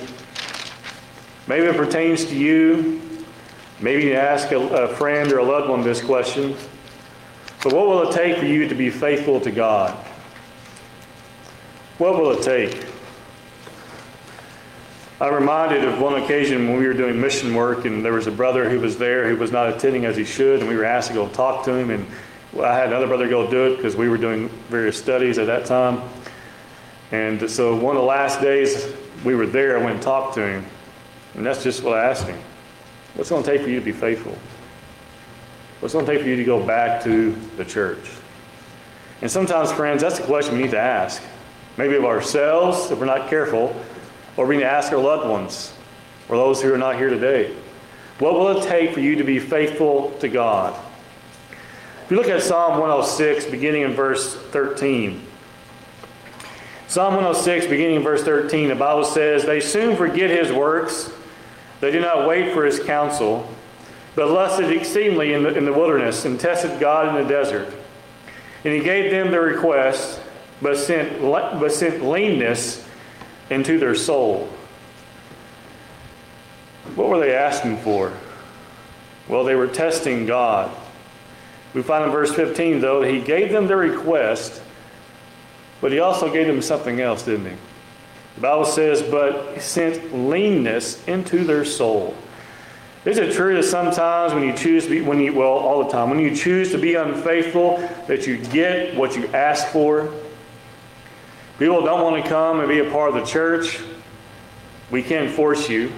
Maybe 1.47 1.67
it 1.67 1.77
pertains 1.77 2.25
to 2.27 2.37
you. 2.37 3.01
Maybe 3.81 4.05
you 4.05 4.15
ask 4.15 4.53
a, 4.53 4.59
a 4.59 4.89
friend 4.95 5.33
or 5.33 5.39
a 5.39 5.45
loved 5.45 5.69
one 5.69 5.83
this 5.83 6.01
question. 6.01 6.57
But 7.63 7.73
what 7.73 7.87
will 7.87 8.09
it 8.09 8.15
take 8.15 8.39
for 8.39 8.47
you 8.47 8.69
to 8.69 8.75
be 8.75 8.91
faithful 8.91 9.41
to 9.41 9.51
God? 9.51 9.97
What 11.99 12.19
will 12.19 12.33
it 12.33 12.43
take? 12.43 12.87
I'm 15.21 15.33
reminded 15.33 15.85
of 15.85 16.01
one 16.01 16.21
occasion 16.21 16.67
when 16.69 16.79
we 16.79 16.87
were 16.87 16.95
doing 16.95 17.21
mission 17.21 17.55
work, 17.55 17.85
and 17.85 18.05
there 18.05 18.13
was 18.13 18.27
a 18.27 18.33
brother 18.33 18.69
who 18.69 18.81
was 18.81 18.99
there 18.99 19.29
who 19.29 19.37
was 19.37 19.53
not 19.53 19.69
attending 19.69 20.05
as 20.05 20.17
he 20.17 20.25
should, 20.25 20.61
and 20.61 20.69
we 20.69 20.75
were 20.75 20.85
asked 20.85 21.09
to 21.09 21.15
go 21.15 21.29
talk 21.29 21.65
to 21.67 21.75
him. 21.75 21.91
And 21.91 22.07
I 22.61 22.75
had 22.75 22.89
another 22.89 23.07
brother 23.07 23.29
go 23.29 23.49
do 23.49 23.73
it 23.73 23.77
because 23.77 23.95
we 23.95 24.09
were 24.09 24.19
doing 24.19 24.49
various 24.69 24.99
studies 24.99 25.39
at 25.39 25.47
that 25.47 25.65
time. 25.65 26.03
And 27.13 27.49
so 27.49 27.77
one 27.77 27.95
of 27.95 28.03
the 28.03 28.09
last 28.09 28.41
days 28.41 28.93
we 29.25 29.37
were 29.37 29.47
there, 29.47 29.79
I 29.79 29.81
went 29.81 29.95
and 29.95 30.03
talked 30.03 30.35
to 30.35 30.45
him. 30.45 30.67
And 31.35 31.47
that's 31.47 31.63
just 31.63 31.83
what 31.83 31.99
I 31.99 32.11
asked 32.11 32.27
him. 32.27 32.39
What's 33.15 33.31
it 33.31 33.35
going 33.35 33.45
to 33.45 33.51
take 33.51 33.63
for 33.63 33.69
you 33.69 33.79
to 33.79 33.85
be 33.85 33.93
faithful? 33.93 34.37
What's 35.81 35.95
it 35.95 35.97
going 35.97 36.07
to 36.07 36.13
take 36.13 36.23
for 36.23 36.29
you 36.29 36.37
to 36.37 36.45
go 36.45 36.65
back 36.65 37.03
to 37.05 37.33
the 37.57 37.65
church? 37.65 38.11
And 39.21 39.31
sometimes, 39.31 39.73
friends, 39.73 40.03
that's 40.03 40.19
the 40.19 40.25
question 40.25 40.57
we 40.57 40.63
need 40.63 40.71
to 40.73 40.81
ask. 40.81 41.23
Maybe 41.77 41.97
of 41.97 42.05
ourselves, 42.05 42.91
if 42.91 42.99
we're 42.99 43.07
not 43.07 43.29
careful, 43.29 43.75
or 44.37 44.47
we 44.47 44.57
need 44.57 44.63
to 44.63 44.71
ask 44.71 44.93
our 44.93 44.99
loved 44.99 45.29
ones, 45.29 45.73
or 46.29 46.37
those 46.37 46.63
who 46.63 46.73
are 46.73 46.79
not 46.79 46.97
here 46.97 47.09
today. 47.09 47.55
What 48.19 48.35
will 48.35 48.59
it 48.59 48.65
take 48.65 48.93
for 48.93 49.01
you 49.01 49.17
to 49.17 49.25
be 49.25 49.39
faithful 49.39 50.11
to 50.21 50.29
God? 50.29 50.79
If 52.05 52.11
you 52.11 52.17
look 52.17 52.29
at 52.29 52.43
Psalm 52.43 52.79
106, 52.79 53.47
beginning 53.47 53.83
in 53.83 53.95
verse 53.95 54.35
13, 54.35 55.27
Psalm 56.89 57.15
106, 57.15 57.67
beginning 57.69 57.97
in 57.97 58.03
verse 58.03 58.23
13, 58.23 58.69
the 58.69 58.75
Bible 58.75 59.05
says, 59.05 59.47
They 59.47 59.61
soon 59.61 59.97
forget 59.97 60.29
his 60.29 60.53
works, 60.53 61.11
they 61.83 61.91
did 61.91 62.03
not 62.03 62.29
wait 62.29 62.55
for 62.55 62.65
his 62.65 62.79
counsel, 62.79 63.53
but 64.15 64.29
lusted 64.29 64.71
exceedingly 64.71 65.33
in 65.33 65.43
the, 65.43 65.53
in 65.53 65.65
the 65.65 65.73
wilderness 65.73 66.25
and 66.25 66.39
tested 66.39 66.79
God 66.79 67.09
in 67.09 67.21
the 67.21 67.29
desert. 67.29 67.75
And 68.65 68.73
he 68.73 68.79
gave 68.79 69.11
them 69.11 69.33
their 69.33 69.43
request, 69.43 70.21
but 70.63 70.77
sent, 70.77 71.21
but 71.21 71.73
sent 71.73 72.05
leanness 72.05 72.87
into 73.51 73.81
their 73.81 73.97
soul. 73.97 74.49
What 76.95 77.09
were 77.09 77.19
they 77.19 77.35
asking 77.35 77.79
for? 77.79 78.13
Well, 79.27 79.43
they 79.43 79.57
were 79.57 79.67
testing 79.67 80.25
God. 80.25 80.71
We 81.75 81.83
find 81.83 82.05
in 82.05 82.13
verse 82.13 82.33
15, 82.33 82.81
though, 82.81 83.01
that 83.01 83.11
he 83.11 83.21
gave 83.21 83.51
them 83.51 83.67
their 83.67 83.79
request, 83.79 84.63
but 85.81 85.91
he 85.91 85.99
also 85.99 86.33
gave 86.33 86.47
them 86.47 86.63
something 86.63 87.01
else, 87.01 87.25
didn't 87.25 87.47
he? 87.47 87.57
The 88.37 88.41
Bible 88.41 88.65
says, 88.65 89.03
but 89.03 89.61
sent 89.61 90.15
leanness 90.15 91.07
into 91.07 91.45
their 91.45 91.65
soul. 91.65 92.17
Is 93.05 93.19
it 93.19 93.35
true 93.35 93.57
that 93.57 93.65
sometimes 93.65 94.33
when 94.33 94.45
you 94.45 94.53
choose 94.53 94.85
to 94.85 94.91
be, 94.91 95.01
when 95.01 95.19
you, 95.19 95.35
well, 95.35 95.49
all 95.49 95.83
the 95.83 95.91
time, 95.91 96.09
when 96.09 96.21
you 96.21 96.35
choose 96.35 96.71
to 96.71 96.79
be 96.79 96.95
unfaithful, 96.95 97.79
that 98.07 98.27
you 98.27 98.39
get 98.39 98.97
what 98.97 99.17
you 99.17 99.27
ask 99.29 99.69
for? 99.69 100.13
People 101.59 101.85
don't 101.85 102.03
want 102.03 102.23
to 102.23 102.29
come 102.29 102.61
and 102.61 102.69
be 102.69 102.79
a 102.79 102.91
part 102.91 103.09
of 103.09 103.15
the 103.17 103.25
church. 103.25 103.81
We 104.91 105.03
can't 105.03 105.31
force 105.31 105.69
you. 105.69 105.93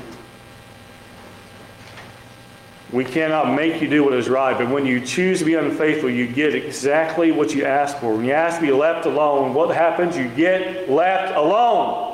We 2.90 3.04
cannot 3.04 3.54
make 3.54 3.82
you 3.82 3.88
do 3.88 4.04
what 4.04 4.14
is 4.14 4.28
right, 4.28 4.56
but 4.56 4.70
when 4.70 4.86
you 4.86 5.00
choose 5.00 5.40
to 5.40 5.44
be 5.44 5.54
unfaithful, 5.54 6.08
you 6.08 6.26
get 6.28 6.54
exactly 6.54 7.32
what 7.32 7.54
you 7.54 7.64
ask 7.64 7.98
for. 7.98 8.14
When 8.14 8.24
you 8.24 8.32
ask 8.32 8.60
to 8.60 8.66
be 8.66 8.72
left 8.72 9.04
alone, 9.04 9.52
what 9.52 9.74
happens? 9.74 10.16
You 10.16 10.28
get 10.28 10.88
left 10.88 11.34
alone. 11.34 12.13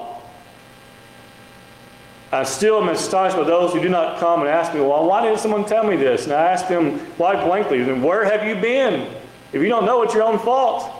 I 2.32 2.44
still 2.44 2.80
am 2.80 2.88
astonished 2.88 3.36
by 3.36 3.42
those 3.42 3.72
who 3.72 3.80
do 3.80 3.88
not 3.88 4.20
come 4.20 4.40
and 4.40 4.48
ask 4.48 4.72
me, 4.72 4.80
well, 4.80 5.04
why 5.04 5.22
didn't 5.22 5.40
someone 5.40 5.64
tell 5.64 5.84
me 5.84 5.96
this? 5.96 6.24
And 6.24 6.32
I 6.32 6.42
ask 6.52 6.68
them 6.68 7.04
quite 7.16 7.44
blankly, 7.44 7.82
then 7.82 8.02
where 8.02 8.24
have 8.24 8.46
you 8.46 8.54
been? 8.54 9.12
If 9.52 9.60
you 9.60 9.68
don't 9.68 9.84
know, 9.84 10.02
it's 10.02 10.14
your 10.14 10.22
own 10.22 10.38
fault. 10.38 10.90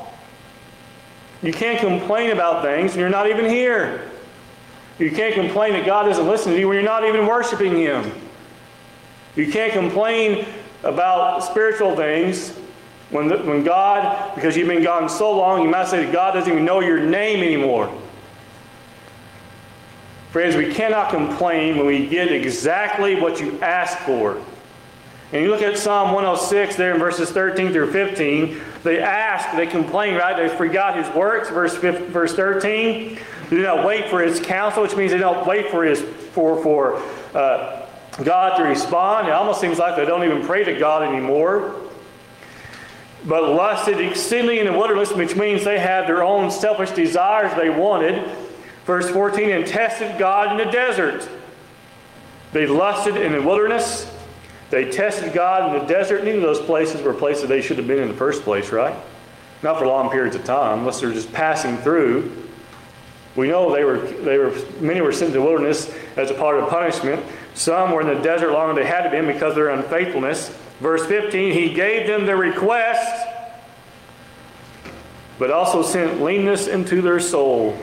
You 1.43 1.53
can't 1.53 1.79
complain 1.79 2.31
about 2.31 2.63
things 2.65 2.93
when 2.93 3.01
you're 3.01 3.09
not 3.09 3.29
even 3.29 3.45
here. 3.45 4.11
You 4.99 5.11
can't 5.11 5.35
complain 5.35 5.73
that 5.75 5.87
God 5.87 6.05
doesn't 6.05 6.27
listen 6.27 6.53
to 6.53 6.59
you 6.59 6.69
when 6.69 6.75
you're 6.75 6.85
not 6.85 7.05
even 7.05 7.27
worshiping 7.27 7.77
Him. 7.77 8.11
You 9.37 9.51
can't 9.51 9.73
complain 9.73 10.47
about 10.83 11.41
spiritual 11.45 11.95
things 11.95 12.51
when, 13.11 13.29
the, 13.29 13.39
when 13.39 13.63
God, 13.63 14.35
because 14.35 14.57
you've 14.57 14.69
been 14.69 14.83
gone 14.83 15.09
so 15.09 15.37
long, 15.37 15.63
you 15.63 15.69
might 15.69 15.89
say 15.89 16.05
that 16.05 16.13
God 16.13 16.33
doesn't 16.33 16.53
even 16.53 16.65
know 16.65 16.81
your 16.81 17.01
name 17.01 17.43
anymore. 17.43 17.93
Friends, 20.31 20.55
we 20.55 20.73
cannot 20.73 21.11
complain 21.11 21.77
when 21.77 21.87
we 21.87 22.07
get 22.07 22.31
exactly 22.31 23.17
what 23.21 23.41
you 23.41 23.61
ask 23.61 23.99
for. 23.99 24.41
And 25.33 25.43
you 25.43 25.51
look 25.51 25.63
at 25.63 25.77
Psalm 25.77 26.13
106 26.13 26.77
there 26.77 26.93
in 26.93 27.01
verses 27.01 27.31
13 27.31 27.73
through 27.73 27.91
15. 27.91 28.61
They 28.85 29.01
ask, 29.01 29.57
they 29.57 29.67
complain, 29.67 30.15
right? 30.15 30.37
They 30.37 30.49
forgot 30.57 30.97
his 30.97 31.13
works. 31.17 31.49
Verse, 31.51 31.77
15, 31.77 32.07
verse 32.09 32.35
13. 32.35 33.19
They 33.49 33.57
do 33.57 33.63
not 33.63 33.85
wait 33.85 34.09
for 34.09 34.23
his 34.23 34.39
counsel, 34.39 34.83
which 34.83 34.95
means 34.95 35.11
they 35.11 35.19
don't 35.19 35.47
wait 35.47 35.69
for 35.71 35.85
his 35.85 36.01
for 36.01 36.63
for 36.63 37.03
uh, 37.35 37.87
God 38.23 38.57
to 38.59 38.65
respond. 38.65 39.27
It 39.27 39.33
almost 39.33 39.61
seems 39.61 39.79
like 39.79 39.97
they 39.97 40.05
don't 40.05 40.25
even 40.25 40.47
pray 40.47 40.63
to 40.63 40.79
God 40.79 41.03
anymore. 41.03 41.75
But 43.25 43.43
lusted 43.51 44.01
exceedingly 44.01 44.61
in 44.61 44.67
the 44.67 44.73
wilderness, 44.73 45.13
which 45.13 45.35
means 45.35 45.65
they 45.65 45.81
had 45.81 46.07
their 46.07 46.23
own 46.23 46.53
selfish 46.53 46.91
desires 46.91 47.53
they 47.57 47.69
wanted. 47.69 48.25
Verse 48.91 49.09
14, 49.09 49.51
and 49.51 49.65
tested 49.69 50.19
God 50.19 50.51
in 50.51 50.67
the 50.67 50.73
desert. 50.73 51.29
They 52.51 52.67
lusted 52.67 53.17
in 53.17 53.31
the 53.31 53.41
wilderness. 53.41 54.13
They 54.71 54.91
tested 54.91 55.33
God 55.33 55.73
in 55.73 55.81
the 55.81 55.87
desert. 55.87 56.25
Neither 56.25 56.39
of 56.39 56.43
those 56.43 56.59
places 56.59 57.01
were 57.01 57.15
places 57.15 57.49
they 57.49 57.63
should 57.63 57.79
have 57.79 57.87
been 57.87 58.01
in 58.01 58.09
the 58.09 58.15
first 58.15 58.43
place, 58.43 58.73
right? 58.73 58.97
Not 59.63 59.79
for 59.79 59.87
long 59.87 60.11
periods 60.11 60.35
of 60.35 60.43
time, 60.43 60.81
unless 60.81 60.99
they're 60.99 61.13
just 61.13 61.33
passing 61.33 61.77
through. 61.77 62.37
We 63.37 63.47
know 63.47 63.73
they 63.73 63.85
were, 63.85 63.99
they 63.99 64.39
were, 64.39 64.53
many 64.81 65.01
were 65.01 65.13
sent 65.13 65.35
to 65.35 65.39
the 65.39 65.45
wilderness 65.45 65.95
as 66.17 66.33
a 66.33 66.35
part 66.35 66.59
of 66.59 66.69
punishment. 66.69 67.25
Some 67.55 67.93
were 67.93 68.01
in 68.01 68.09
the 68.09 68.21
desert 68.25 68.51
longer 68.51 68.75
than 68.75 68.83
they 68.83 68.91
had 68.91 69.09
to 69.09 69.11
be 69.11 69.25
because 69.25 69.51
of 69.51 69.55
their 69.55 69.69
unfaithfulness. 69.69 70.49
Verse 70.81 71.07
15, 71.07 71.53
he 71.53 71.73
gave 71.73 72.09
them 72.09 72.27
their 72.27 72.37
request, 72.37 73.25
but 75.39 75.53
also 75.53 75.81
sent 75.81 76.21
leanness 76.21 76.67
into 76.67 77.01
their 77.01 77.21
soul. 77.21 77.79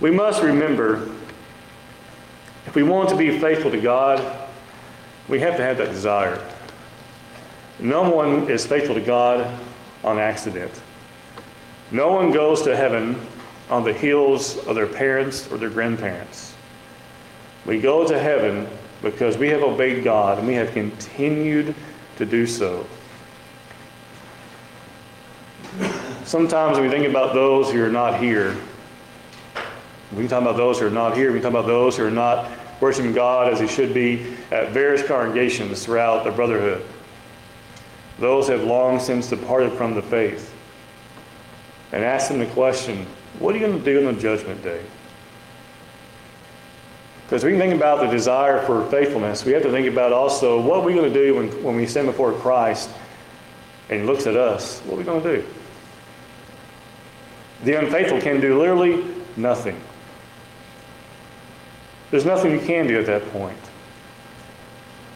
We 0.00 0.10
must 0.10 0.42
remember 0.42 1.10
if 2.66 2.74
we 2.74 2.82
want 2.82 3.08
to 3.10 3.16
be 3.16 3.38
faithful 3.38 3.70
to 3.70 3.80
God, 3.80 4.48
we 5.28 5.40
have 5.40 5.56
to 5.56 5.62
have 5.62 5.78
that 5.78 5.90
desire. 5.90 6.42
No 7.78 8.10
one 8.10 8.50
is 8.50 8.66
faithful 8.66 8.94
to 8.94 9.00
God 9.00 9.58
on 10.04 10.18
accident. 10.18 10.72
No 11.90 12.12
one 12.12 12.32
goes 12.32 12.62
to 12.62 12.76
heaven 12.76 13.20
on 13.70 13.84
the 13.84 13.92
heels 13.92 14.58
of 14.66 14.74
their 14.74 14.86
parents 14.86 15.50
or 15.50 15.58
their 15.58 15.70
grandparents. 15.70 16.54
We 17.64 17.80
go 17.80 18.06
to 18.06 18.18
heaven 18.18 18.68
because 19.02 19.36
we 19.36 19.48
have 19.48 19.62
obeyed 19.62 20.04
God 20.04 20.38
and 20.38 20.46
we 20.46 20.54
have 20.54 20.72
continued 20.72 21.74
to 22.16 22.26
do 22.26 22.46
so. 22.46 22.86
Sometimes 26.24 26.78
we 26.78 26.88
think 26.88 27.06
about 27.06 27.34
those 27.34 27.70
who 27.70 27.82
are 27.84 27.90
not 27.90 28.20
here. 28.20 28.56
We 30.12 30.18
can 30.18 30.28
talk 30.28 30.42
about 30.42 30.56
those 30.56 30.78
who 30.78 30.86
are 30.86 30.90
not 30.90 31.16
here. 31.16 31.32
We 31.32 31.40
can 31.40 31.50
talk 31.50 31.60
about 31.60 31.66
those 31.66 31.96
who 31.96 32.04
are 32.04 32.10
not 32.10 32.50
worshiping 32.80 33.12
God 33.12 33.52
as 33.52 33.60
He 33.60 33.66
should 33.66 33.92
be 33.92 34.36
at 34.50 34.70
various 34.70 35.06
congregations 35.06 35.84
throughout 35.84 36.24
the 36.24 36.30
brotherhood. 36.30 36.84
Those 38.18 38.48
have 38.48 38.64
long 38.64 39.00
since 39.00 39.28
departed 39.28 39.72
from 39.72 39.94
the 39.94 40.02
faith. 40.02 40.52
And 41.92 42.04
ask 42.04 42.28
them 42.28 42.38
the 42.38 42.46
question 42.46 43.06
what 43.38 43.54
are 43.54 43.58
you 43.58 43.66
going 43.66 43.78
to 43.78 43.84
do 43.84 44.06
on 44.06 44.14
the 44.14 44.20
judgment 44.20 44.62
day? 44.62 44.82
Because 47.24 47.44
we 47.44 47.50
can 47.50 47.60
think 47.60 47.74
about 47.74 48.00
the 48.00 48.06
desire 48.06 48.64
for 48.64 48.88
faithfulness. 48.88 49.44
We 49.44 49.52
have 49.52 49.62
to 49.64 49.70
think 49.70 49.88
about 49.88 50.12
also 50.12 50.60
what 50.60 50.80
we're 50.82 50.88
we 50.88 50.94
going 50.94 51.12
to 51.12 51.26
do 51.26 51.34
when, 51.34 51.62
when 51.62 51.76
we 51.76 51.86
stand 51.86 52.06
before 52.06 52.32
Christ 52.32 52.88
and 53.88 54.00
He 54.00 54.06
looks 54.06 54.26
at 54.26 54.36
us? 54.36 54.80
What 54.80 54.94
are 54.94 54.98
we 54.98 55.04
going 55.04 55.22
to 55.22 55.36
do? 55.36 55.48
The 57.64 57.78
unfaithful 57.78 58.20
can 58.20 58.40
do 58.40 58.58
literally 58.58 59.04
nothing. 59.36 59.80
There's 62.10 62.24
nothing 62.24 62.52
you 62.52 62.60
can 62.60 62.86
do 62.86 62.98
at 62.98 63.06
that 63.06 63.30
point. 63.32 63.58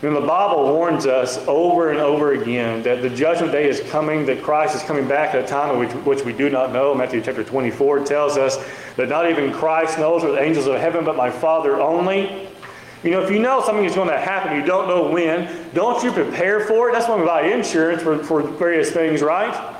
And 0.02 0.16
the 0.16 0.20
Bible 0.22 0.72
warns 0.72 1.04
us 1.04 1.36
over 1.46 1.90
and 1.90 1.98
over 1.98 2.32
again 2.32 2.82
that 2.84 3.02
the 3.02 3.10
judgment 3.10 3.52
day 3.52 3.68
is 3.68 3.80
coming, 3.90 4.24
that 4.26 4.42
Christ 4.42 4.74
is 4.74 4.82
coming 4.82 5.06
back 5.06 5.34
at 5.34 5.44
a 5.44 5.46
time 5.46 5.78
which, 5.78 5.92
which 6.06 6.24
we 6.24 6.32
do 6.32 6.48
not 6.48 6.72
know. 6.72 6.94
Matthew 6.94 7.20
chapter 7.20 7.44
24 7.44 8.06
tells 8.06 8.38
us 8.38 8.56
that 8.96 9.10
not 9.10 9.28
even 9.28 9.52
Christ 9.52 9.98
knows 9.98 10.24
or 10.24 10.32
the 10.32 10.40
angels 10.40 10.66
of 10.66 10.80
heaven, 10.80 11.04
but 11.04 11.16
my 11.16 11.30
Father 11.30 11.78
only. 11.80 12.48
You 13.02 13.10
know, 13.10 13.22
if 13.22 13.30
you 13.30 13.40
know 13.40 13.62
something 13.62 13.84
is 13.84 13.94
going 13.94 14.08
to 14.08 14.18
happen, 14.18 14.56
you 14.56 14.64
don't 14.64 14.88
know 14.88 15.10
when, 15.10 15.70
don't 15.74 16.02
you 16.02 16.12
prepare 16.12 16.60
for 16.60 16.88
it? 16.88 16.92
That's 16.92 17.06
why 17.06 17.16
we 17.16 17.26
buy 17.26 17.42
insurance 17.48 18.02
for, 18.02 18.22
for 18.24 18.42
various 18.42 18.90
things, 18.90 19.20
right? 19.20 19.79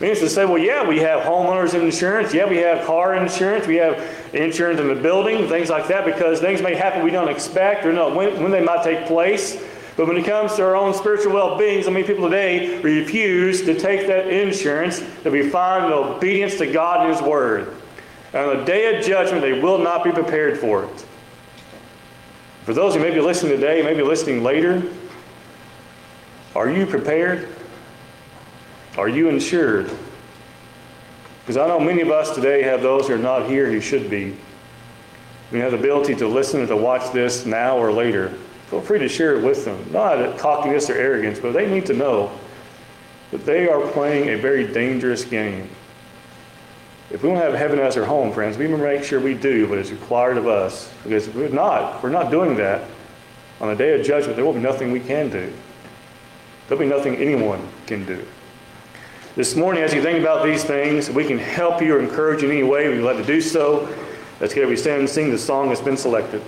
Means 0.00 0.18
to 0.20 0.30
say, 0.30 0.46
well, 0.46 0.56
yeah, 0.56 0.86
we 0.86 0.98
have 1.00 1.24
homeowners 1.24 1.74
insurance, 1.74 2.32
yeah, 2.32 2.48
we 2.48 2.56
have 2.56 2.86
car 2.86 3.14
insurance, 3.14 3.66
we 3.66 3.76
have 3.76 4.02
insurance 4.32 4.80
in 4.80 4.88
the 4.88 4.94
building, 4.94 5.46
things 5.46 5.68
like 5.68 5.88
that, 5.88 6.06
because 6.06 6.40
things 6.40 6.62
may 6.62 6.74
happen 6.74 7.04
we 7.04 7.10
don't 7.10 7.28
expect 7.28 7.84
or 7.84 7.92
know 7.92 8.14
when, 8.14 8.42
when 8.42 8.50
they 8.50 8.64
might 8.64 8.82
take 8.82 9.06
place. 9.06 9.62
But 9.98 10.06
when 10.06 10.16
it 10.16 10.24
comes 10.24 10.54
to 10.54 10.64
our 10.64 10.74
own 10.74 10.94
spiritual 10.94 11.34
well-being, 11.34 11.82
so 11.82 11.90
many 11.90 12.06
people 12.06 12.24
today 12.24 12.80
refuse 12.80 13.60
to 13.62 13.78
take 13.78 14.06
that 14.06 14.28
insurance 14.28 15.00
that 15.22 15.30
we 15.30 15.50
find 15.50 15.84
in 15.84 15.92
obedience 15.92 16.56
to 16.56 16.72
God 16.72 17.04
and 17.04 17.14
His 17.14 17.22
Word. 17.22 17.76
And 18.32 18.46
on 18.46 18.56
the 18.56 18.64
day 18.64 18.96
of 18.96 19.04
judgment, 19.04 19.42
they 19.42 19.60
will 19.60 19.76
not 19.76 20.02
be 20.02 20.12
prepared 20.12 20.58
for 20.58 20.84
it. 20.84 21.04
For 22.64 22.72
those 22.72 22.94
who 22.94 23.00
may 23.00 23.10
be 23.10 23.20
listening 23.20 23.52
today, 23.52 23.82
maybe 23.82 24.02
listening 24.02 24.42
later, 24.42 24.82
are 26.54 26.70
you 26.70 26.86
prepared? 26.86 27.54
Are 28.96 29.08
you 29.08 29.28
insured? 29.28 29.90
Because 31.40 31.56
I 31.56 31.66
know 31.66 31.80
many 31.80 32.00
of 32.00 32.10
us 32.10 32.34
today 32.34 32.62
have 32.62 32.82
those 32.82 33.08
who 33.08 33.14
are 33.14 33.18
not 33.18 33.48
here 33.48 33.70
who 33.70 33.80
should 33.80 34.10
be. 34.10 34.36
We 35.52 35.58
have 35.60 35.72
the 35.72 35.78
ability 35.78 36.14
to 36.16 36.28
listen 36.28 36.60
and 36.60 36.68
to 36.68 36.76
watch 36.76 37.12
this 37.12 37.44
now 37.44 37.76
or 37.76 37.92
later. 37.92 38.34
Feel 38.68 38.80
free 38.80 39.00
to 39.00 39.08
share 39.08 39.36
it 39.36 39.44
with 39.44 39.64
them. 39.64 39.84
Not 39.90 40.18
at 40.18 40.38
cockiness 40.38 40.88
or 40.90 40.94
arrogance, 40.94 41.40
but 41.40 41.52
they 41.52 41.68
need 41.68 41.86
to 41.86 41.92
know 41.92 42.30
that 43.30 43.44
they 43.44 43.68
are 43.68 43.80
playing 43.90 44.28
a 44.28 44.36
very 44.36 44.72
dangerous 44.72 45.24
game. 45.24 45.68
If 47.10 47.24
we 47.24 47.28
want 47.28 47.40
to 47.42 47.50
have 47.50 47.58
heaven 47.58 47.80
as 47.80 47.96
our 47.96 48.04
home, 48.04 48.32
friends, 48.32 48.56
we 48.56 48.68
must 48.68 48.82
make 48.82 49.02
sure 49.02 49.18
we 49.18 49.34
do 49.34 49.68
what 49.68 49.78
is 49.78 49.90
required 49.90 50.36
of 50.36 50.46
us. 50.46 50.92
Because 51.02 51.26
if 51.26 51.34
we're 51.34 51.48
not, 51.48 51.96
if 51.96 52.02
we're 52.04 52.10
not 52.10 52.30
doing 52.30 52.56
that, 52.56 52.88
on 53.60 53.68
the 53.68 53.74
day 53.74 53.98
of 53.98 54.06
judgment, 54.06 54.36
there 54.36 54.44
will 54.44 54.52
be 54.52 54.60
nothing 54.60 54.92
we 54.92 55.00
can 55.00 55.28
do. 55.28 55.52
There'll 56.68 56.80
be 56.80 56.88
nothing 56.88 57.16
anyone 57.16 57.68
can 57.86 58.06
do. 58.06 58.24
This 59.40 59.56
morning, 59.56 59.82
as 59.82 59.94
you 59.94 60.02
think 60.02 60.20
about 60.20 60.44
these 60.44 60.64
things, 60.64 61.08
we 61.08 61.24
can 61.24 61.38
help 61.38 61.80
you 61.80 61.94
or 61.94 61.98
encourage 61.98 62.42
you 62.42 62.50
in 62.50 62.58
any 62.58 62.62
way. 62.62 62.90
We'd 62.90 63.00
like 63.00 63.16
to 63.16 63.24
do 63.24 63.40
so. 63.40 63.88
Let's 64.38 64.52
get 64.52 64.68
we 64.68 64.76
stand 64.76 65.00
and 65.00 65.08
sing 65.08 65.30
the 65.30 65.38
song 65.38 65.70
that's 65.70 65.80
been 65.80 65.96
selected. 65.96 66.42